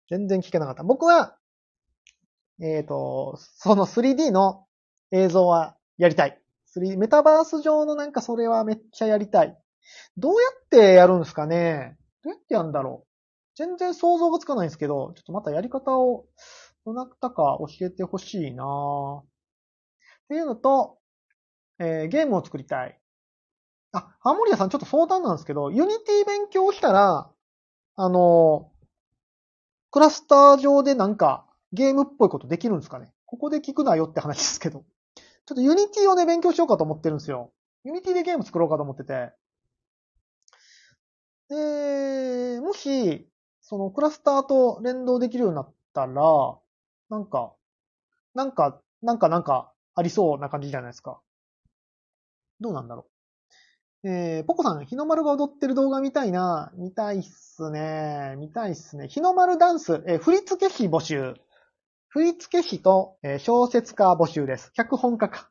[0.10, 0.84] 全然聞けなかった。
[0.84, 1.38] 僕は、
[2.62, 4.66] えっ、ー、と、その 3D の
[5.12, 6.42] 映像はやりたい。
[6.76, 9.58] 3メタバース上のなんかそれはめっちゃやりたい。
[10.18, 13.10] どうやってやるんですかねどうやってやるんだろう
[13.56, 16.26] 全然想像がつかないんですけど、ちょっとまたやり方を、
[16.86, 18.64] どなたか教えてほしいな
[19.24, 19.26] っ
[20.30, 20.98] ていうのと、
[21.80, 23.00] えー、ゲームを作りたい。
[23.92, 27.32] あ、ハーモリアさんちょっと相談なんですけど、ユニティ勉強したら、
[27.96, 28.72] あの、
[29.92, 34.86] クラスター上でなんかゲームっぽいことできるんですかねここで聞くなよって話ですけど。
[35.46, 37.52] ちょっとユニティをね、勉強しようかと思ってるんですよ。
[37.84, 39.32] Unityでゲーム作ろうかと思ってて。
[41.50, 43.28] で、もし、
[43.62, 46.24] そのクラスターと連動できるようになったら、
[47.10, 47.53] なんか、
[48.36, 51.20] なんか、なんかなんかありそうな感じじゃないですか。
[52.60, 53.07] どうなんだろ
[54.03, 54.07] う。
[54.10, 56.72] えー、ポコさん、日の丸が踊ってる動画見たいな。
[56.76, 58.36] 見たいっすね。
[58.38, 59.07] 見たいっすね。
[59.10, 61.36] 日の丸ダンス、えー、振付師募集。
[62.07, 64.72] 振付師と、えー、小説家募集です。
[64.74, 65.49] 脚本家か。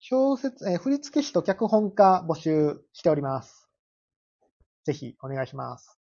[0.00, 3.68] 小説、えー、振付師と脚本家募集しております。
[4.84, 5.98] ぜひ、お願いします。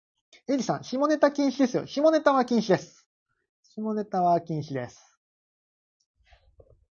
[0.49, 1.87] エリさん、下ネタ禁止ですよ。
[1.87, 3.04] 下ネタは禁止です。
[3.77, 5.19] 下ネタは禁止です。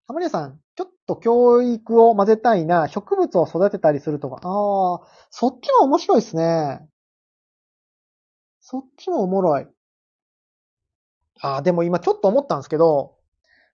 [0.08, 4.38] ハマリアさん、ちょっと教育を混ぜたいな、植物を育てたりするとか。
[4.38, 6.80] ああ、そっちも面白いですね。
[8.62, 9.68] そっちもおもろい。
[11.42, 13.16] ああ、でも今ちょっと思ったんですけど、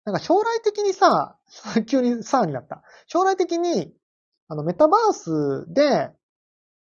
[0.03, 1.37] なんか将来的にさ、
[1.87, 2.83] 急にさーになった。
[3.05, 3.95] 将来的に、
[4.49, 6.11] あの、メタバースで、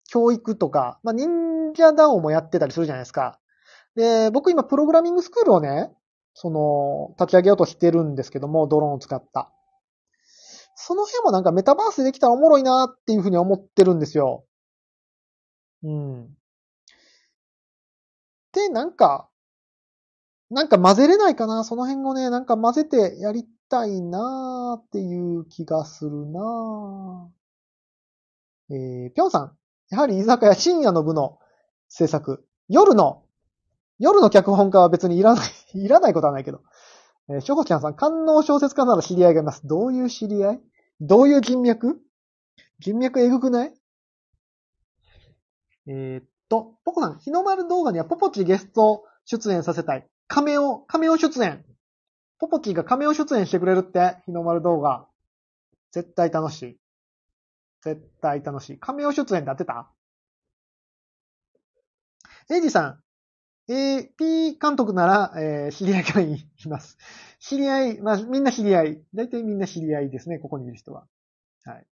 [0.08, 3.40] 教育とか、まあ、忍者ダオもやってたりするじゃないですか。
[3.96, 5.94] で、僕今プログラミングスクールをね、
[6.34, 9.52] その、立ち上げようとしてるんですけども、ドローンを使った。
[10.76, 14.46] その辺もなんかメタバースでできたらおもろいなっていうふうに思ってるんですよ。
[15.84, 16.36] うん。
[18.54, 19.30] で、なんか、
[20.50, 21.64] なんか混ぜれないかな？
[21.64, 28.76] その辺をね、なんか混ぜてやりたいなーっていう気がするなー。
[28.76, 29.58] えー、ぴょんさん。
[29.90, 31.40] やはり居酒屋深夜の部の
[31.90, 32.46] 制作。
[32.70, 33.24] 夜の、
[34.00, 36.62] 夜の脚本家は別にいらない、 いらないことはないけど。
[37.30, 39.66] えー、しょこちゃんさん、官能小説家なら知り合いがいます。
[39.66, 40.62] どういう知り合い？
[41.00, 42.02] どういう人脈？
[42.80, 43.74] 人脈えぐくない？
[45.88, 50.10] えー、っと、ポコさん、日の丸動画にはポポチゲスト出演させたい。
[50.28, 51.66] カメオ、カメオ出演。
[52.40, 55.08] ポポチがカメオ出演してくれるって、日の丸動画。
[55.92, 56.80] 絶対楽しい。
[57.82, 58.80] 絶対楽しい。
[58.80, 59.92] カメオ出演で当てた？
[62.50, 63.04] エイジさん、
[63.70, 66.98] AP 監督なら、えー、知り合いがいます。
[67.40, 69.02] 知り合い、まあ、みんな知り合い。
[69.14, 71.08] 大体みんな知り合いですね、ここにいる人は。
[71.66, 71.86] はい。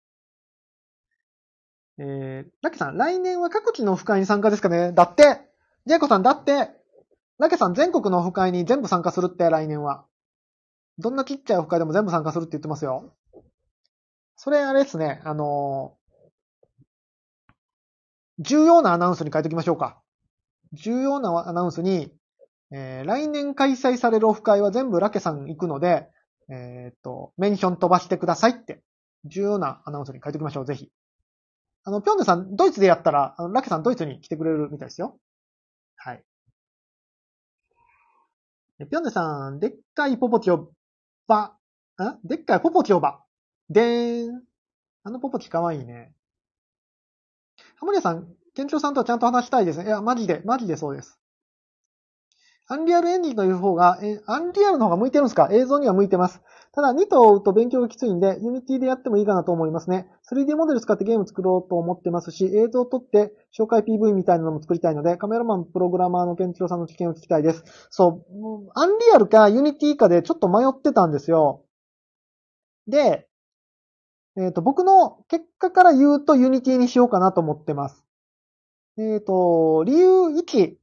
[2.00, 4.94] えー、ラケさん、来年は各地のオフ会に参加ですかね？
[4.94, 5.42] だって、
[5.86, 6.70] ジェイコさん、だって、
[7.38, 10.06] ラケさん、全国のオフ会に全部参加するって、来年は。
[10.98, 13.14] どんなちっちゃいオフ会でも全部参加するって言ってますよ。
[14.36, 19.99] それあれですね、あのー、重要なアナウンスに変えておきましょうか。
[20.74, 22.12] 重要なアナウンスに、
[22.72, 26.08] えー、来年開催されるオフ会は全部ラケさん行くので、
[26.50, 28.82] えー、っと、メンション飛ばしてくださいって、
[29.26, 30.92] 重要なアナウンスに変えておきましょう、ぜひ。
[31.84, 35.20] あの、ぴょんねさん、ドイツでやったら、あのラケさんドイツに来てくれるみたいですよ。
[35.96, 36.24] はい。
[38.90, 40.72] ぴょんねさん、でっかいポポチを
[41.28, 41.56] ば、
[42.02, 43.24] んでっかいポポチをば。
[43.70, 44.44] でーん。
[45.04, 46.14] あのポポチかわいいね。
[47.76, 48.28] ハモリアさん、
[48.60, 49.86] 店長さんとはちゃんと話したいですね。
[49.86, 51.18] いや、マジで、マジでそうです。
[52.68, 55.48] Unreal Engine という方が、え、 Unrealの方が向いてるんですか？
[55.50, 56.42] 映像には向いてます。
[56.74, 60.08] ただ、二兎追うと勉強がきついんで、 Unityでやってもいいかなと思いますね。
[60.30, 67.64] 3D モデル使ってゲーム作ろうと思ってますし、映像を撮って紹介 PV みたいなのも作りたいので、カメラマン、プログラマーのケンチロさんの知見を聞きたいです。
[67.90, 71.64] そう、 Unrealか Unityかでちょっと迷ってたんですよ。
[72.90, 73.26] で、
[74.38, 78.06] えっ、ー、と、僕の結果から言うと Unityにしようかなと思ってます。
[79.00, 80.76] えっ、ー、と、理由1。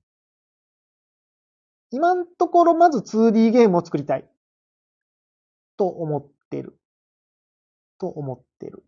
[1.91, 4.27] 今のところまず 2D ゲームを作りたい。
[5.77, 6.79] と思ってる。
[7.99, 8.85] と思ってる。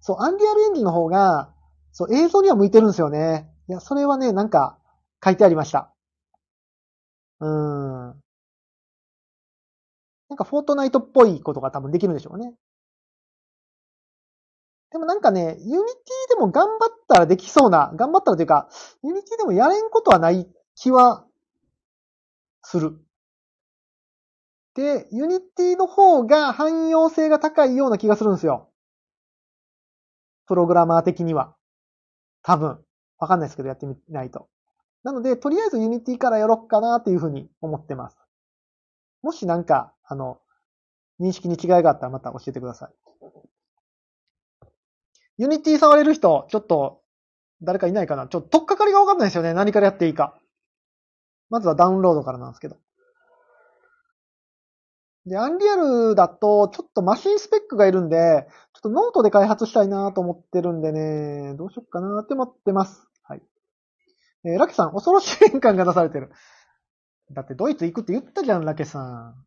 [0.00, 1.54] そう、アンリアルエンジンの方が、
[1.92, 3.48] そう、映像には向いてるんですよね。
[3.68, 4.76] いや、それはね、なんか、
[5.24, 5.94] 書いてありました。
[7.38, 8.20] うーん。
[10.30, 12.54] なんか、フォートナイトっぽいことが多分できるんでしょうね。
[14.94, 18.68] でもなんかね、 Unityでも頑張ったらできそうな、頑張ったらというか、
[19.02, 21.26] Unityでもやれんことはない気は
[22.62, 22.96] する。
[24.76, 28.70] で、 Unityの方が汎用性が高いような気がするんですよ。
[30.46, 31.56] プログラマー的には。
[32.44, 32.78] 多分。
[33.18, 34.48] わかんないですけど、やってみないと。
[35.02, 38.16] なので、とりあえず Unityからやろっかなっていうふうに思ってます。
[39.22, 40.38] もしなんか、あの、
[41.18, 43.03] 認識に違いがあったらまた教えてください。
[45.38, 47.00] Unity触れる人、ちょっと、
[47.62, 48.28] 誰かいないかな？
[48.28, 49.54] ちょっと、とっかかりがわかんないですよね。
[49.54, 50.38] 何からやっていいか。
[51.50, 52.76] まずはダウンロードからなんですけど。
[55.26, 63.08] で、 Unrealだと、ちょっとマシンスペックがいるんで、ちょっとノートで開発したいなと思ってるんでね、どうしよっかなって思ってます。
[63.22, 63.42] はい。
[64.44, 66.30] えー、ラケさん、恐ろしい変換が出されてる。
[67.32, 69.46] だってドイツ行くって言ったじゃん、ラケさん。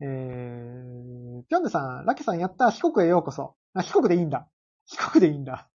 [0.00, 3.54] えー、ピョンデさん、ラケさんやった四国へようこそ。
[3.74, 4.48] あ、四国でいいんだ。
[4.88, 5.68] 四国でいいんだ。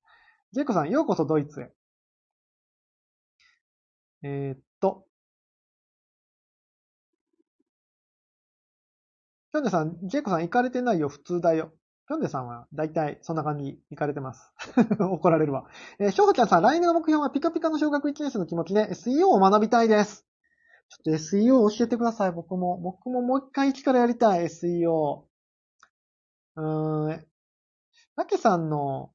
[0.51, 1.71] ジェイコさん、ようこそドイツへ。
[4.23, 5.05] えー、っと、
[9.51, 11.71] ピョンデさん、ジェイコさん行かれてないよ、普通だよ。
[12.07, 14.51] ピョンデさんは、だいたいそんな感じ行かれてます。
[14.99, 15.67] 怒られるわ。
[15.99, 20.25] えー、しょうちゃんさん、来年の目標はピカピカの小学1年生の気持ちで SEO を学びたいです。
[20.89, 22.79] ちょっと SEO を教えてください、僕も。
[22.81, 25.25] 僕ももう一回一からやりたい、SEO。
[26.55, 27.32] うーん。
[28.15, 29.11] ラケさんの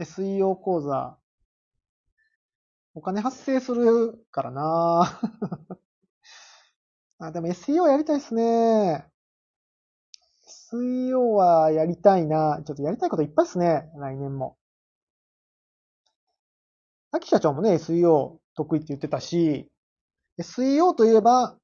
[0.00, 1.16] SEO 講座、
[2.94, 5.20] お金発生するからな
[7.18, 9.08] あ、でも SEO やりたいっすね。
[10.72, 12.60] SEO はやりたいな。
[12.64, 13.88] ちょっとやりたいこといっぱいですね。
[13.96, 14.58] 来年も。
[17.12, 19.70] 秋社長もね、SEO 得意って言ってたし、
[20.38, 21.56] SEO といえば、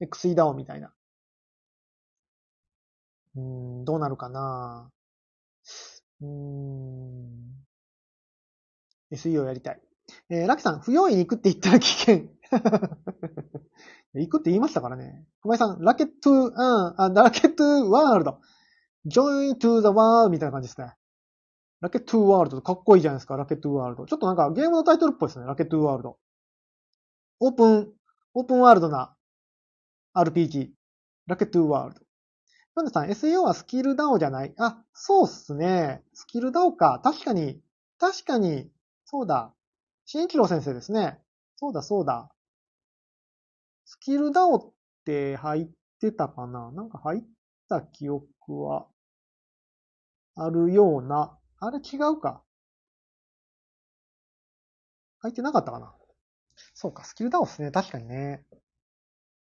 [0.00, 0.92] XEDAO みたいな。
[3.36, 4.90] うん、どうなるかな
[6.20, 7.48] うん。
[9.12, 9.80] SEO やりたい。
[10.30, 12.26] えー、ラキさん、不用意に行くって言ったら危険。
[14.14, 15.26] 行くって言いましたからね。
[15.42, 18.40] 小林さん、ラケット、うん、あ、ラケットワールド。
[19.06, 20.94] join to the world みたいな感じですね。
[21.80, 24.06] ラケットワールドかっこいいじゃないですか、ラケットワールド。
[24.06, 26.18] ちょっとなんかゲームのタイトルっぽいですね、ラケットワールド。
[27.40, 27.92] オープン、
[28.34, 29.14] オープンワールドな
[30.14, 30.70] RPG。
[31.26, 32.07] ラケットワールド。
[32.78, 34.54] なんでさん、SEO はスキル DAO じゃない？
[34.56, 36.04] あ、そうっすね。
[36.14, 37.00] スキル DAO か。
[37.02, 37.60] 確かに、
[37.98, 38.70] 確かに、
[39.04, 39.52] そうだ。
[40.06, 41.20] 新一郎先生ですね。
[41.56, 42.30] そうだ、そうだ。
[43.84, 44.72] スキル DAO っ
[45.04, 45.68] て入っ
[46.00, 46.70] てたかな？
[46.70, 47.22] なんか入っ
[47.68, 48.28] た記憶
[48.62, 48.86] は
[50.36, 51.36] あるような。
[51.58, 52.44] あれ違うか。
[55.18, 55.92] 入ってなかったかな？
[56.74, 57.72] そうか、スキル DAO ですね。
[57.72, 58.44] 確かにね。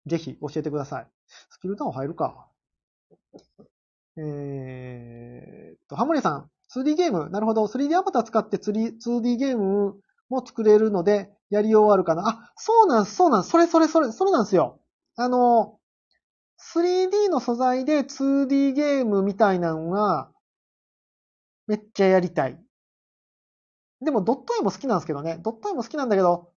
[0.07, 1.09] ぜひ教えてください。
[1.51, 2.47] スキル DAO 入るか。
[4.19, 6.51] えーっと、ハモリさん。
[6.69, 7.31] 2D ゲーム。
[7.31, 7.67] なるほど。
[7.69, 12.29] 3D アバター使って 2D ゲームも作れるので、やり終わるかな。
[12.29, 13.45] あ、そうなん、そうなん。
[13.45, 14.81] それ、それ、それ、それなんですよ。
[15.17, 15.79] あの、
[16.57, 20.31] 3D の素材で 2D ゲームみたいなのが、
[21.67, 22.59] めっちゃやりたい。
[24.01, 25.39] でも、ドット絵も好きなんですけどね。
[25.43, 26.51] ドット絵も好きなんだけど、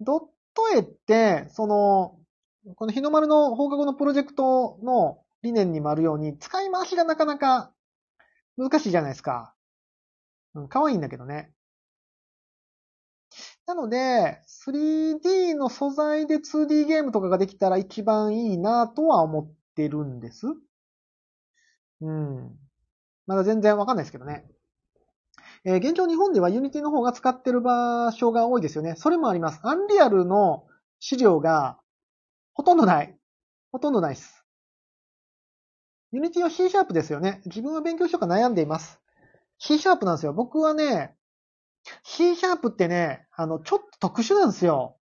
[0.00, 0.20] ドッ
[0.54, 2.18] ト絵って、その、
[2.76, 7.72] この日の丸の放課後のプロジェクトの理念にもあるように、使い回しがなかなか
[8.56, 9.54] 難しいじゃないですか。
[10.54, 11.52] うん、可愛いんだけどね。
[13.66, 20.46] なので、3D の素材で 2D ゲームとかができたら一番いいなとは思ってるんです。
[22.00, 22.56] うん。
[23.26, 24.46] まだ全然わかんないですけどね。
[25.64, 28.94] えー、現状日本では Unity の方が使ってる場所が多いですよね。
[28.96, 29.60] それもあります。
[29.64, 30.66] アンリアルの
[31.00, 31.78] 資料が
[32.54, 33.16] ほとんどない。
[33.70, 34.37] ほとんどないです。
[36.12, 37.42] Unity は C シャープですよね。
[37.44, 39.00] 自分は勉強しようか悩んでいます。
[39.58, 40.32] C シャープなんですよ。
[40.32, 41.14] 僕はね、
[42.04, 44.96] C シャープってね、あの、ちょっと特殊なんですよ。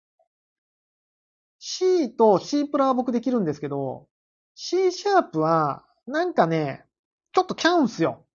[1.58, 4.08] C と C プラは僕できるんですけど、
[4.54, 6.84] C シャープは、なんかね、
[7.32, 8.26] ちょっとちゃうんすよ。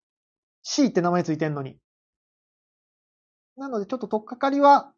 [0.63, 1.77] C って名前ついてんのに。
[3.55, 4.93] なのでちょっととっかかりは、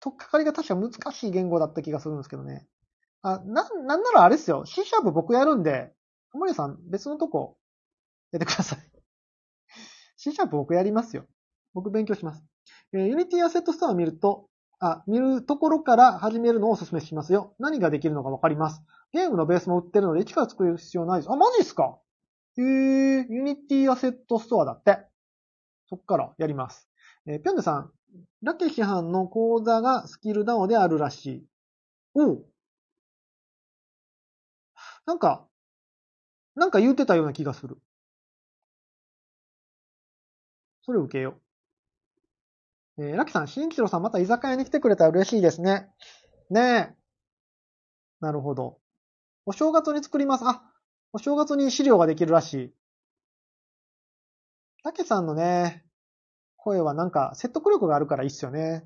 [0.00, 2.66] とっかかりが確か難しい言語だった気がするんですけどね。
[3.22, 4.64] あ、な、なんならあれっすよ。
[4.66, 5.92] C シャープ僕やるんで、
[6.32, 7.56] 森谷さん別のとこ、
[8.32, 8.78] やってください。
[10.16, 11.26] C シャープ僕やりますよ。
[11.74, 12.44] 僕勉強します。
[12.92, 17.54] えー、Unity アセットストアを見ると、あ、見るところから始めるのをお勧めしますよ。
[17.58, 18.82] 何ができるのかわかります。
[19.12, 21.32] ゲームのベースも売ってるので、一から作る必要ないです。
[21.32, 21.98] あ、マジっすか？
[22.58, 24.98] えー、Unity アセットストアだって。
[25.88, 26.88] そっからやります。
[27.26, 27.92] えー、ぴょんねさん、
[28.42, 31.46] ラッキー批判の講座がスキルダウンであるらしい。
[32.14, 32.46] おう。
[35.06, 35.46] なんか、
[36.54, 37.78] なんか言うてたような気がする。
[40.84, 41.38] それ受けよ
[42.98, 43.04] う。
[43.04, 45.88] えー、ラキさん、新吉郎さんまた居酒屋に来てくれたら嬉しいですね。
[46.50, 46.94] ねえ。
[48.20, 48.78] なるほど。
[49.46, 50.44] お正月に作ります。
[50.44, 50.62] あ、
[51.12, 52.74] お正月に資料ができるらしい。
[54.84, 55.84] たけさんのね、
[56.56, 58.84] 声はなんか説得力があるからいいっすよね。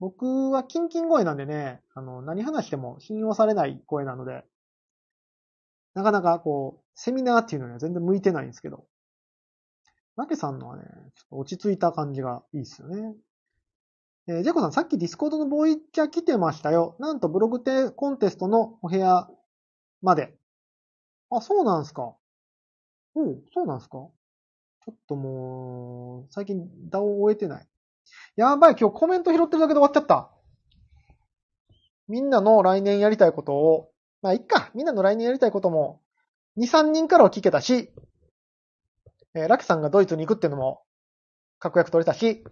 [0.00, 4.44] 僕はキンキン声なんでね、あの、何話しても信用されない声なので、
[5.94, 8.84] なかなかこう、セミナーっていうのには全然向いてないんですけど、
[10.16, 13.14] マケさんのはね、ちょっと落ち着いた感じがいいっすよね。
[14.28, 16.96] えー、ジェコさん、さっき Discordのボイチャ来てましたよ。
[16.98, 19.28] なんとブログテコンテストのお部屋
[20.00, 20.34] まで。
[21.30, 22.14] あ、そうなんすか。
[23.14, 23.98] おう、そうなんすか
[24.84, 27.66] ちょっともう、最近、だ追えてない。
[28.36, 30.30] やばい、今日コメント拾ってるだけで終わっちゃった。
[32.08, 33.91] みんなの来年やりたいことを、
[34.22, 34.70] まあ、いっか。
[34.74, 36.00] みんなの来年やりたいことも、
[36.56, 37.92] 2、3人からは聞けたし、
[39.34, 40.82] えー、ラキさんがドイツに行くっていうのも、
[41.58, 42.44] 確約取れたし、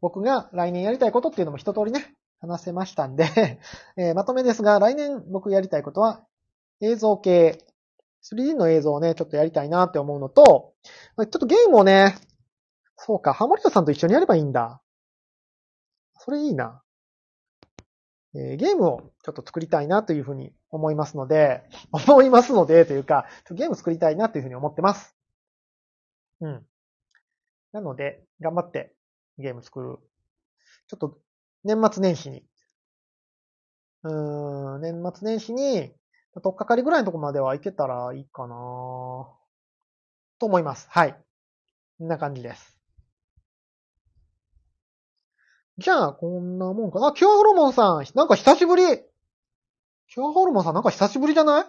[0.00, 3.60] 僕が来年やりたいことっていうのも一通りね、話せましたんで
[3.96, 6.26] えー、まとめですが、来年僕やりたいことは、
[6.80, 7.64] 映像系、
[8.22, 10.74] 3D の映像をね、ちょっとやりたいなって思うのと、
[11.16, 12.16] ちょっとゲームをね、
[12.96, 14.82] そうか、ハモリトさんと一緒にやればいいんだ。
[16.18, 16.82] それいいな。
[18.34, 21.62] え、ゲームをちょっと作りたいなというふうに思いますので、
[21.92, 25.14] 思いますのでというか、ゲーム作りたいなというふうに思ってます。
[26.40, 26.66] うん。
[27.72, 28.94] なので、頑張って
[29.38, 29.98] ゲーム作る。
[30.88, 31.18] ちょっと、
[31.64, 32.44] 年末年始に。
[34.04, 35.94] うーん、年末年始に、
[36.42, 38.54] とっかかりぐらいのとこまでは行けたらいいかな
[40.38, 40.88] と思います。
[40.90, 41.12] はい。
[41.98, 42.81] こんな感じです。
[45.82, 47.08] じゃあ、こんなもんかな。
[47.08, 48.84] あ、キュアホルモンさん、なんか久しぶり。
[50.06, 51.64] キュアホルモンさんなんか久しぶりじゃない？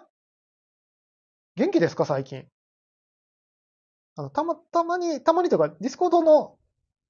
[1.55, 2.45] 元気ですか最近？
[4.15, 6.57] あの、たま、たまに、たまにというか、 Discordの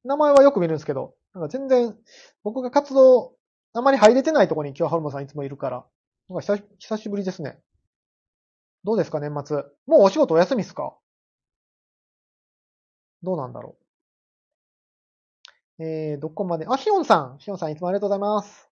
[0.05, 1.97] 名前はよく見るんですけど、なんか全然、
[2.43, 3.35] 僕が活動、
[3.73, 5.85] あまり入れてないところにキュアホルモンさんいつもいるから、
[6.29, 7.59] なんか久し久しぶりですね。
[8.85, 9.57] どうですか、年末？
[9.87, 10.95] もうお仕事お休みっすか？
[13.23, 13.82] どうなんだろう？
[15.79, 17.37] えー、どこまで、あ、ヒオンさん。
[17.39, 18.69] ヒオンさんいつもありがとうございます。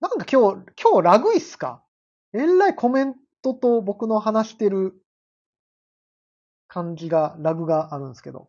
[0.00, 1.82] なんか今日、今日ラグいっすか？
[2.32, 4.94] えらいコメントと僕の話してる
[6.66, 8.48] 感じが、ラグがあるんですけど。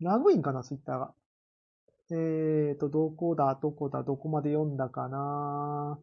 [0.00, 1.14] ラグいんかな、ツイッターが？
[2.10, 5.98] えーと、どこだ、どこだ、どこまで読んだかな？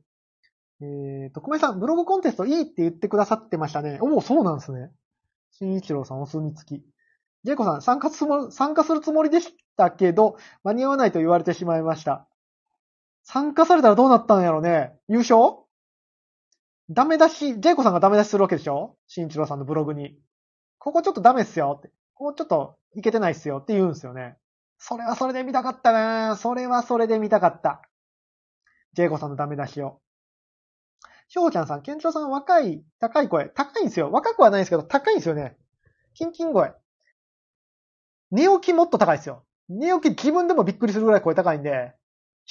[0.82, 4.00] えーと、小林さん、ブログコンテストいいって言ってくださってましたね。
[4.02, 4.92] おお、そうなんですね。
[5.52, 6.93] 新一郎さん、お墨付き。
[7.44, 12.28] ジェイコさん、参加する、参加するつもりでしたけど、間に合わないと言われてしまいました。
[13.24, 15.64] 参加されたらどうなったんやろね優勝？
[16.90, 18.98] ダメ出し、ジェイコさんがダメ出しするわけでしょ？
[19.08, 20.18] 新一郎さんのブログに。
[20.78, 21.90] ここちょっとダメっすよって。
[22.14, 24.38] ここちょっといけてないっすよって言うんすよね。
[24.78, 27.82] それはそれで見たかったなそれはそれで見たかった。
[28.94, 30.02] ジェイコさんのダメ出しを。
[31.30, 33.50] しょうちゃんさん、ケンチロさん若い、高い声。
[33.50, 34.12] 高いんすよ。
[34.12, 35.56] 若くはないんですけど、高いんすよね。
[36.14, 36.74] キンキン声。
[38.34, 39.46] 寝起きもっと高いですよ。
[39.70, 41.94] 寝起き自分でもびっくりするぐらい声高いんで、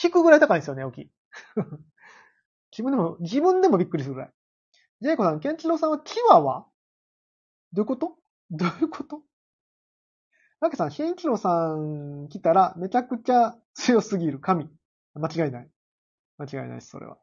[0.02, 1.10] 引くぐらい高いんですよ、寝起き。
[2.72, 4.32] 自分でも、自分でもびっくりするぐらい。
[5.00, 6.66] ジェイコさん、ケンチロさんはチワワ？
[7.72, 8.16] どういうこと？
[8.50, 9.22] どういうこと？
[10.60, 14.70] マケさん、ケンチロさん来たらめちゃくちゃ強すぎる神。
[15.14, 15.70] 間違いない。
[16.38, 17.18] 間違いないです、それは。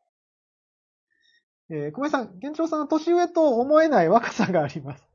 [1.69, 5.07] えー、小林さん、ケンチロさんは年上と思えない若さがあります。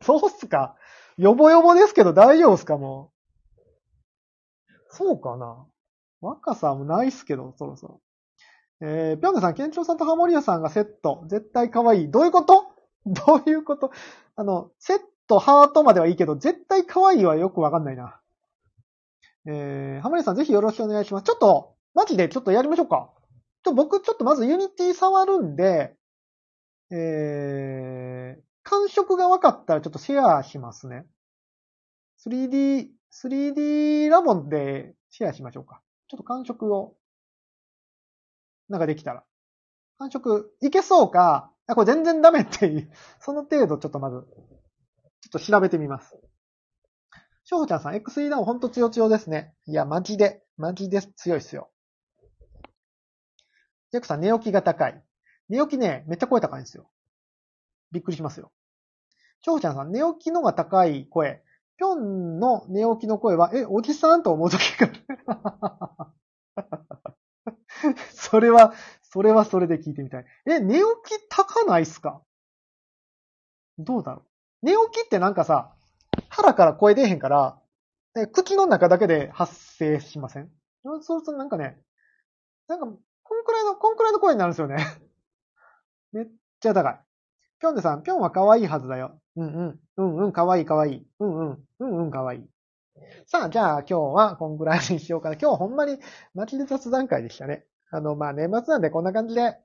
[0.00, 0.74] そうっすか？
[1.18, 3.12] よぼよぼですけど大丈夫っすかも
[4.68, 4.72] う？
[4.88, 5.66] そうかな
[6.20, 8.00] 若さもないっすけど、そろそろ。
[8.80, 11.24] えー、ぴょんがさん、ケンチロさんとハモリアさんがセット。
[11.28, 12.10] 絶対可愛い。
[12.10, 12.66] どういうこと？
[13.06, 13.90] どういうこと？
[14.36, 18.20] あの、セット、ハートまではいいけど、絶対可愛いはよくわかんないな。
[19.46, 21.24] えー、ハモリアさんぜひよろしくお願いします。
[21.24, 23.10] ちょっと、マジでちょっとやりましょうか。
[23.64, 25.96] ちょ僕ちょっとまず Unity触るんで、
[26.90, 28.42] えー、
[28.72, 31.04] 感触が分かったらちょっとシェアしますね。
[32.26, 35.82] 3D、3D ラボでシェアしましょうか。
[36.08, 36.94] ちょっと感触を、
[38.70, 39.24] なんかできたら。
[39.98, 42.90] 感触、いけそうか、あ、これ全然ダメっていう、
[43.20, 46.16] その程度ちょっとまず、ちょっと調べてみます。
[47.44, 49.54] しょうほちゃんさん、XE ダウンほんと強強ですね。
[49.66, 51.70] いや、マジで、マジで強いっすよ。
[53.90, 55.04] ジェクさん、寝起きが高い。
[55.50, 56.90] 寝起きね、めっちゃ声高いんですよ。
[57.90, 58.50] びっくりしますよ。
[59.42, 61.42] ちょうちゃんさん、寝起きのが高い声。
[61.76, 64.88] ぴょんの寝起きの声は、え、おじさんと思うときが
[68.14, 70.24] それは、それはそれで聞いてみたい。
[70.46, 70.84] え、寝起
[71.18, 72.22] き高ないっすか？
[73.78, 74.22] どうだろ
[74.62, 75.74] う寝起きってなんかさ、
[76.28, 77.58] 腹から声出へんから、
[78.32, 80.50] 口の中だけで発生しません？
[80.84, 81.78] そうするとなんかね、
[82.68, 82.92] なんか、こ
[83.36, 84.76] んくらいの、こんくらいの声になるんですよね。
[86.12, 86.26] めっ
[86.60, 87.00] ちゃ高い。
[87.62, 89.20] ぴょんでさん、ぴょんは可愛いはずだよ。
[89.36, 89.80] うんうん。
[89.96, 91.06] うんうん、可愛い可愛い。
[91.20, 91.58] うんうん。
[91.78, 92.46] うんうん、可愛い。
[93.26, 95.36] さあ、じゃあ今日はこんぐらいにしようかな。
[95.36, 95.98] 今日ほんまに
[96.34, 97.64] 街で雑談会でしたね。
[97.92, 99.56] あの、まあ、年末なんでこんな感じで、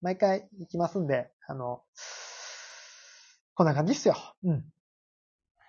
[0.00, 1.82] 毎回行きますんで、あの、
[3.54, 4.16] こんな感じっすよ。
[4.44, 4.64] うん。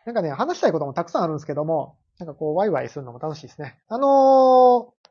[0.05, 3.81] なんかね、話したいこともたくさんあるんですけども、なんかこう、ワイワイするのも楽しいですね。
[3.89, 5.09] あのー、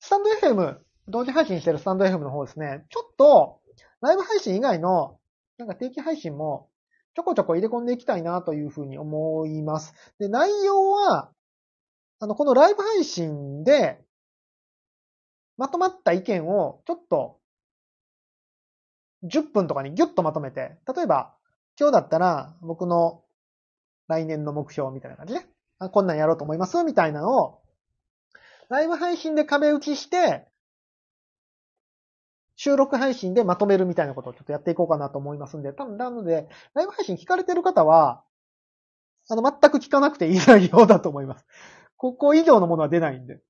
[0.00, 3.60] スタンド FM、同時配信してるスタンド FM の方ですね、ちょっと、
[4.00, 5.18] ライブ配信以外の、
[5.58, 6.68] なんか定期配信も、
[7.14, 9.94] ちょこちょこ入れ込んでいきたいなというふうに思います。
[10.18, 11.30] で、内容は、
[12.18, 14.00] あの、このライブ配信で、
[15.56, 17.38] まとまった意見を、ちょっと、
[19.24, 21.34] 10分とかにギュッとまとめて、例えば、
[21.78, 23.22] 今日だったら、僕の
[24.08, 25.40] 来年の目標みたいな感じで、
[25.78, 27.62] あこんなんやろうと思いますみたいなのを、
[28.68, 30.48] ライブ配信で壁打ちして、
[32.56, 38.24] 収録配信でまとめるみたいなことをちょっとやっていこうかなと思いますんで、多分なので、ライブ配信聞かれてる方は、
[39.28, 41.46] あの、全く聞かなくていい内容だと思います。
[41.96, 43.40] ここ以上のものは出ないんで。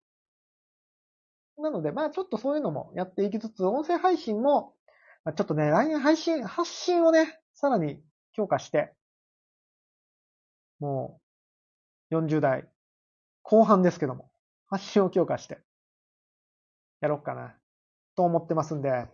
[1.58, 4.74] なので、まあちょっとそういうのもやっていきつつ、音声配信も、
[5.24, 8.02] まあちょっとね、来年配信、発信をね、さらに
[8.32, 8.94] 強化して、
[10.78, 11.20] も
[12.10, 12.68] う、40代
[13.42, 14.30] 後半ですけども、
[14.66, 15.58] 発信を強化して、
[17.00, 17.56] やろうかな、
[18.16, 19.06] と思ってますんで。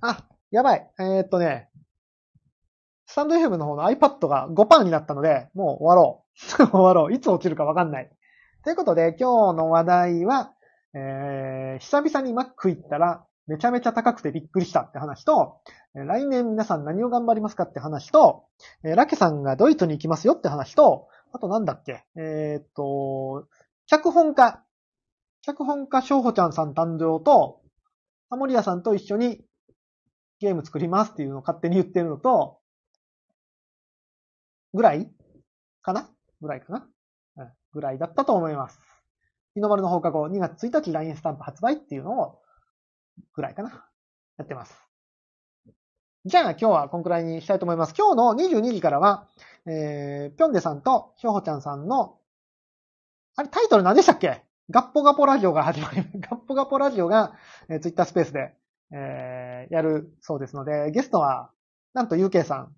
[0.00, 0.90] あ、やばい。
[0.98, 1.68] えーっとね、
[3.06, 6.24] スタンド FM の方の iPad が5%になったので、もう終わろ
[6.60, 6.66] う。
[6.66, 7.12] 終わろう。
[7.12, 8.10] いつ落ちるかわかんない。
[8.64, 10.52] ということで、今日の話題は、
[10.94, 15.60] えー、久々に Mac 行ったら、めちゃめちゃ高くてびっくりしたって話と、
[15.92, 18.46] 来年皆さん何を頑張りますかって話と、
[18.82, 23.46] ラケさんがドイツに行きますよって話と、あとなんだっけ、えーっと、
[23.86, 24.63] 脚本家、
[25.46, 27.60] 脚本家翔穂ちゃんさん誕生と、
[28.30, 29.44] タモリアさんと一緒に
[30.40, 32.60] ゲーム作りますっていうのを勝手に言ってるのと、
[34.72, 35.10] ぐらい
[35.82, 36.08] かな？
[36.40, 36.86] ぐらいかな？
[37.36, 38.80] うん、ぐらいだったと思います。
[39.54, 42.40] 日の丸の放課後2月1日 LINE スタンプ発売っていうのを、
[43.34, 43.84] ぐらいかな？
[44.38, 44.74] やってます。
[46.24, 47.92] じゃあ今日はこんくらいにしたいと思います。
[47.94, 49.28] 今日の22時からは、
[49.66, 52.16] えー、ぴょんでさんとしょうほちゃんさんの、
[53.36, 54.42] あれタイトル何でしたっけ？
[54.70, 57.34] ガッポガポラジオが始まり、 ガッポガポラジオが、
[57.68, 58.56] えー、ツイッタースペースで、
[58.92, 61.50] えー、やるそうですので、ゲストは、
[61.92, 62.74] なんと UK さん、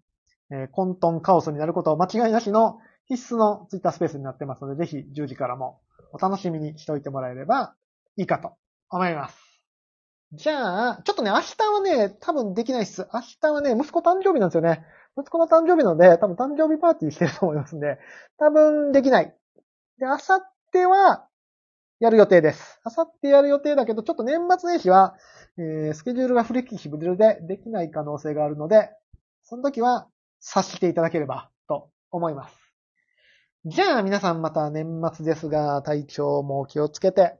[0.50, 5.80] えー、混沌カオスになることを間違いなしの必須のツイッタースペースになってますので、ぜひ10時からも
[6.12, 7.76] お楽しみにしておいてもらえれば
[8.16, 8.54] いいかと
[8.90, 9.38] 思います。
[10.32, 13.08] じゃあ、ちょっとね、明日はね、多分できないっす。
[13.14, 14.84] 明日はね、息子誕生日なんですよね。
[15.16, 17.98] 息子の誕生日なので、多分誕生日パーティーしてると思いますんで、
[18.38, 19.26] 多分できない。
[19.98, 20.42] で、明後
[20.72, 21.28] 日は、
[21.98, 22.80] やる予定です。
[22.84, 25.14] 明後日やる予定だけど、ちょっと年末年始は、
[25.56, 28.90] えー、スケジュールがフレキシブルでできない可能性があるので、
[29.44, 30.08] その時は、
[30.40, 32.56] 察していただければ、と思います。
[33.64, 37.38] じゃあ、皆さんまた年末ですが、体調も気をつけて、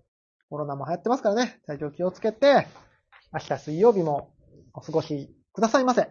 [0.49, 2.67] コロナも流行ってますからね、体調気をつけて、
[3.33, 4.33] 明日水曜日も
[4.73, 6.09] お過ごしくださいませ。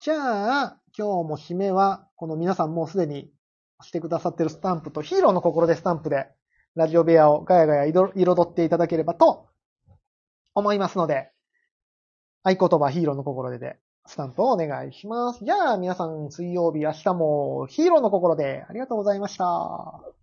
[0.00, 3.30] じゃあ、今日も締めは、この皆さんもうすでに
[3.82, 6.26] してくださってるスタンプとヒーローの心でスタンプで、
[6.74, 9.46] ラジオ部屋をガヤガヤ彩っていただければと
[10.54, 11.30] 思いますので、
[12.42, 13.76] 合言葉ヒーローの心でで、
[14.06, 15.44] スタンプをお願いします。
[15.44, 20.21] じゃあ皆さん水曜日明日もヒーローの心でありがとうございました。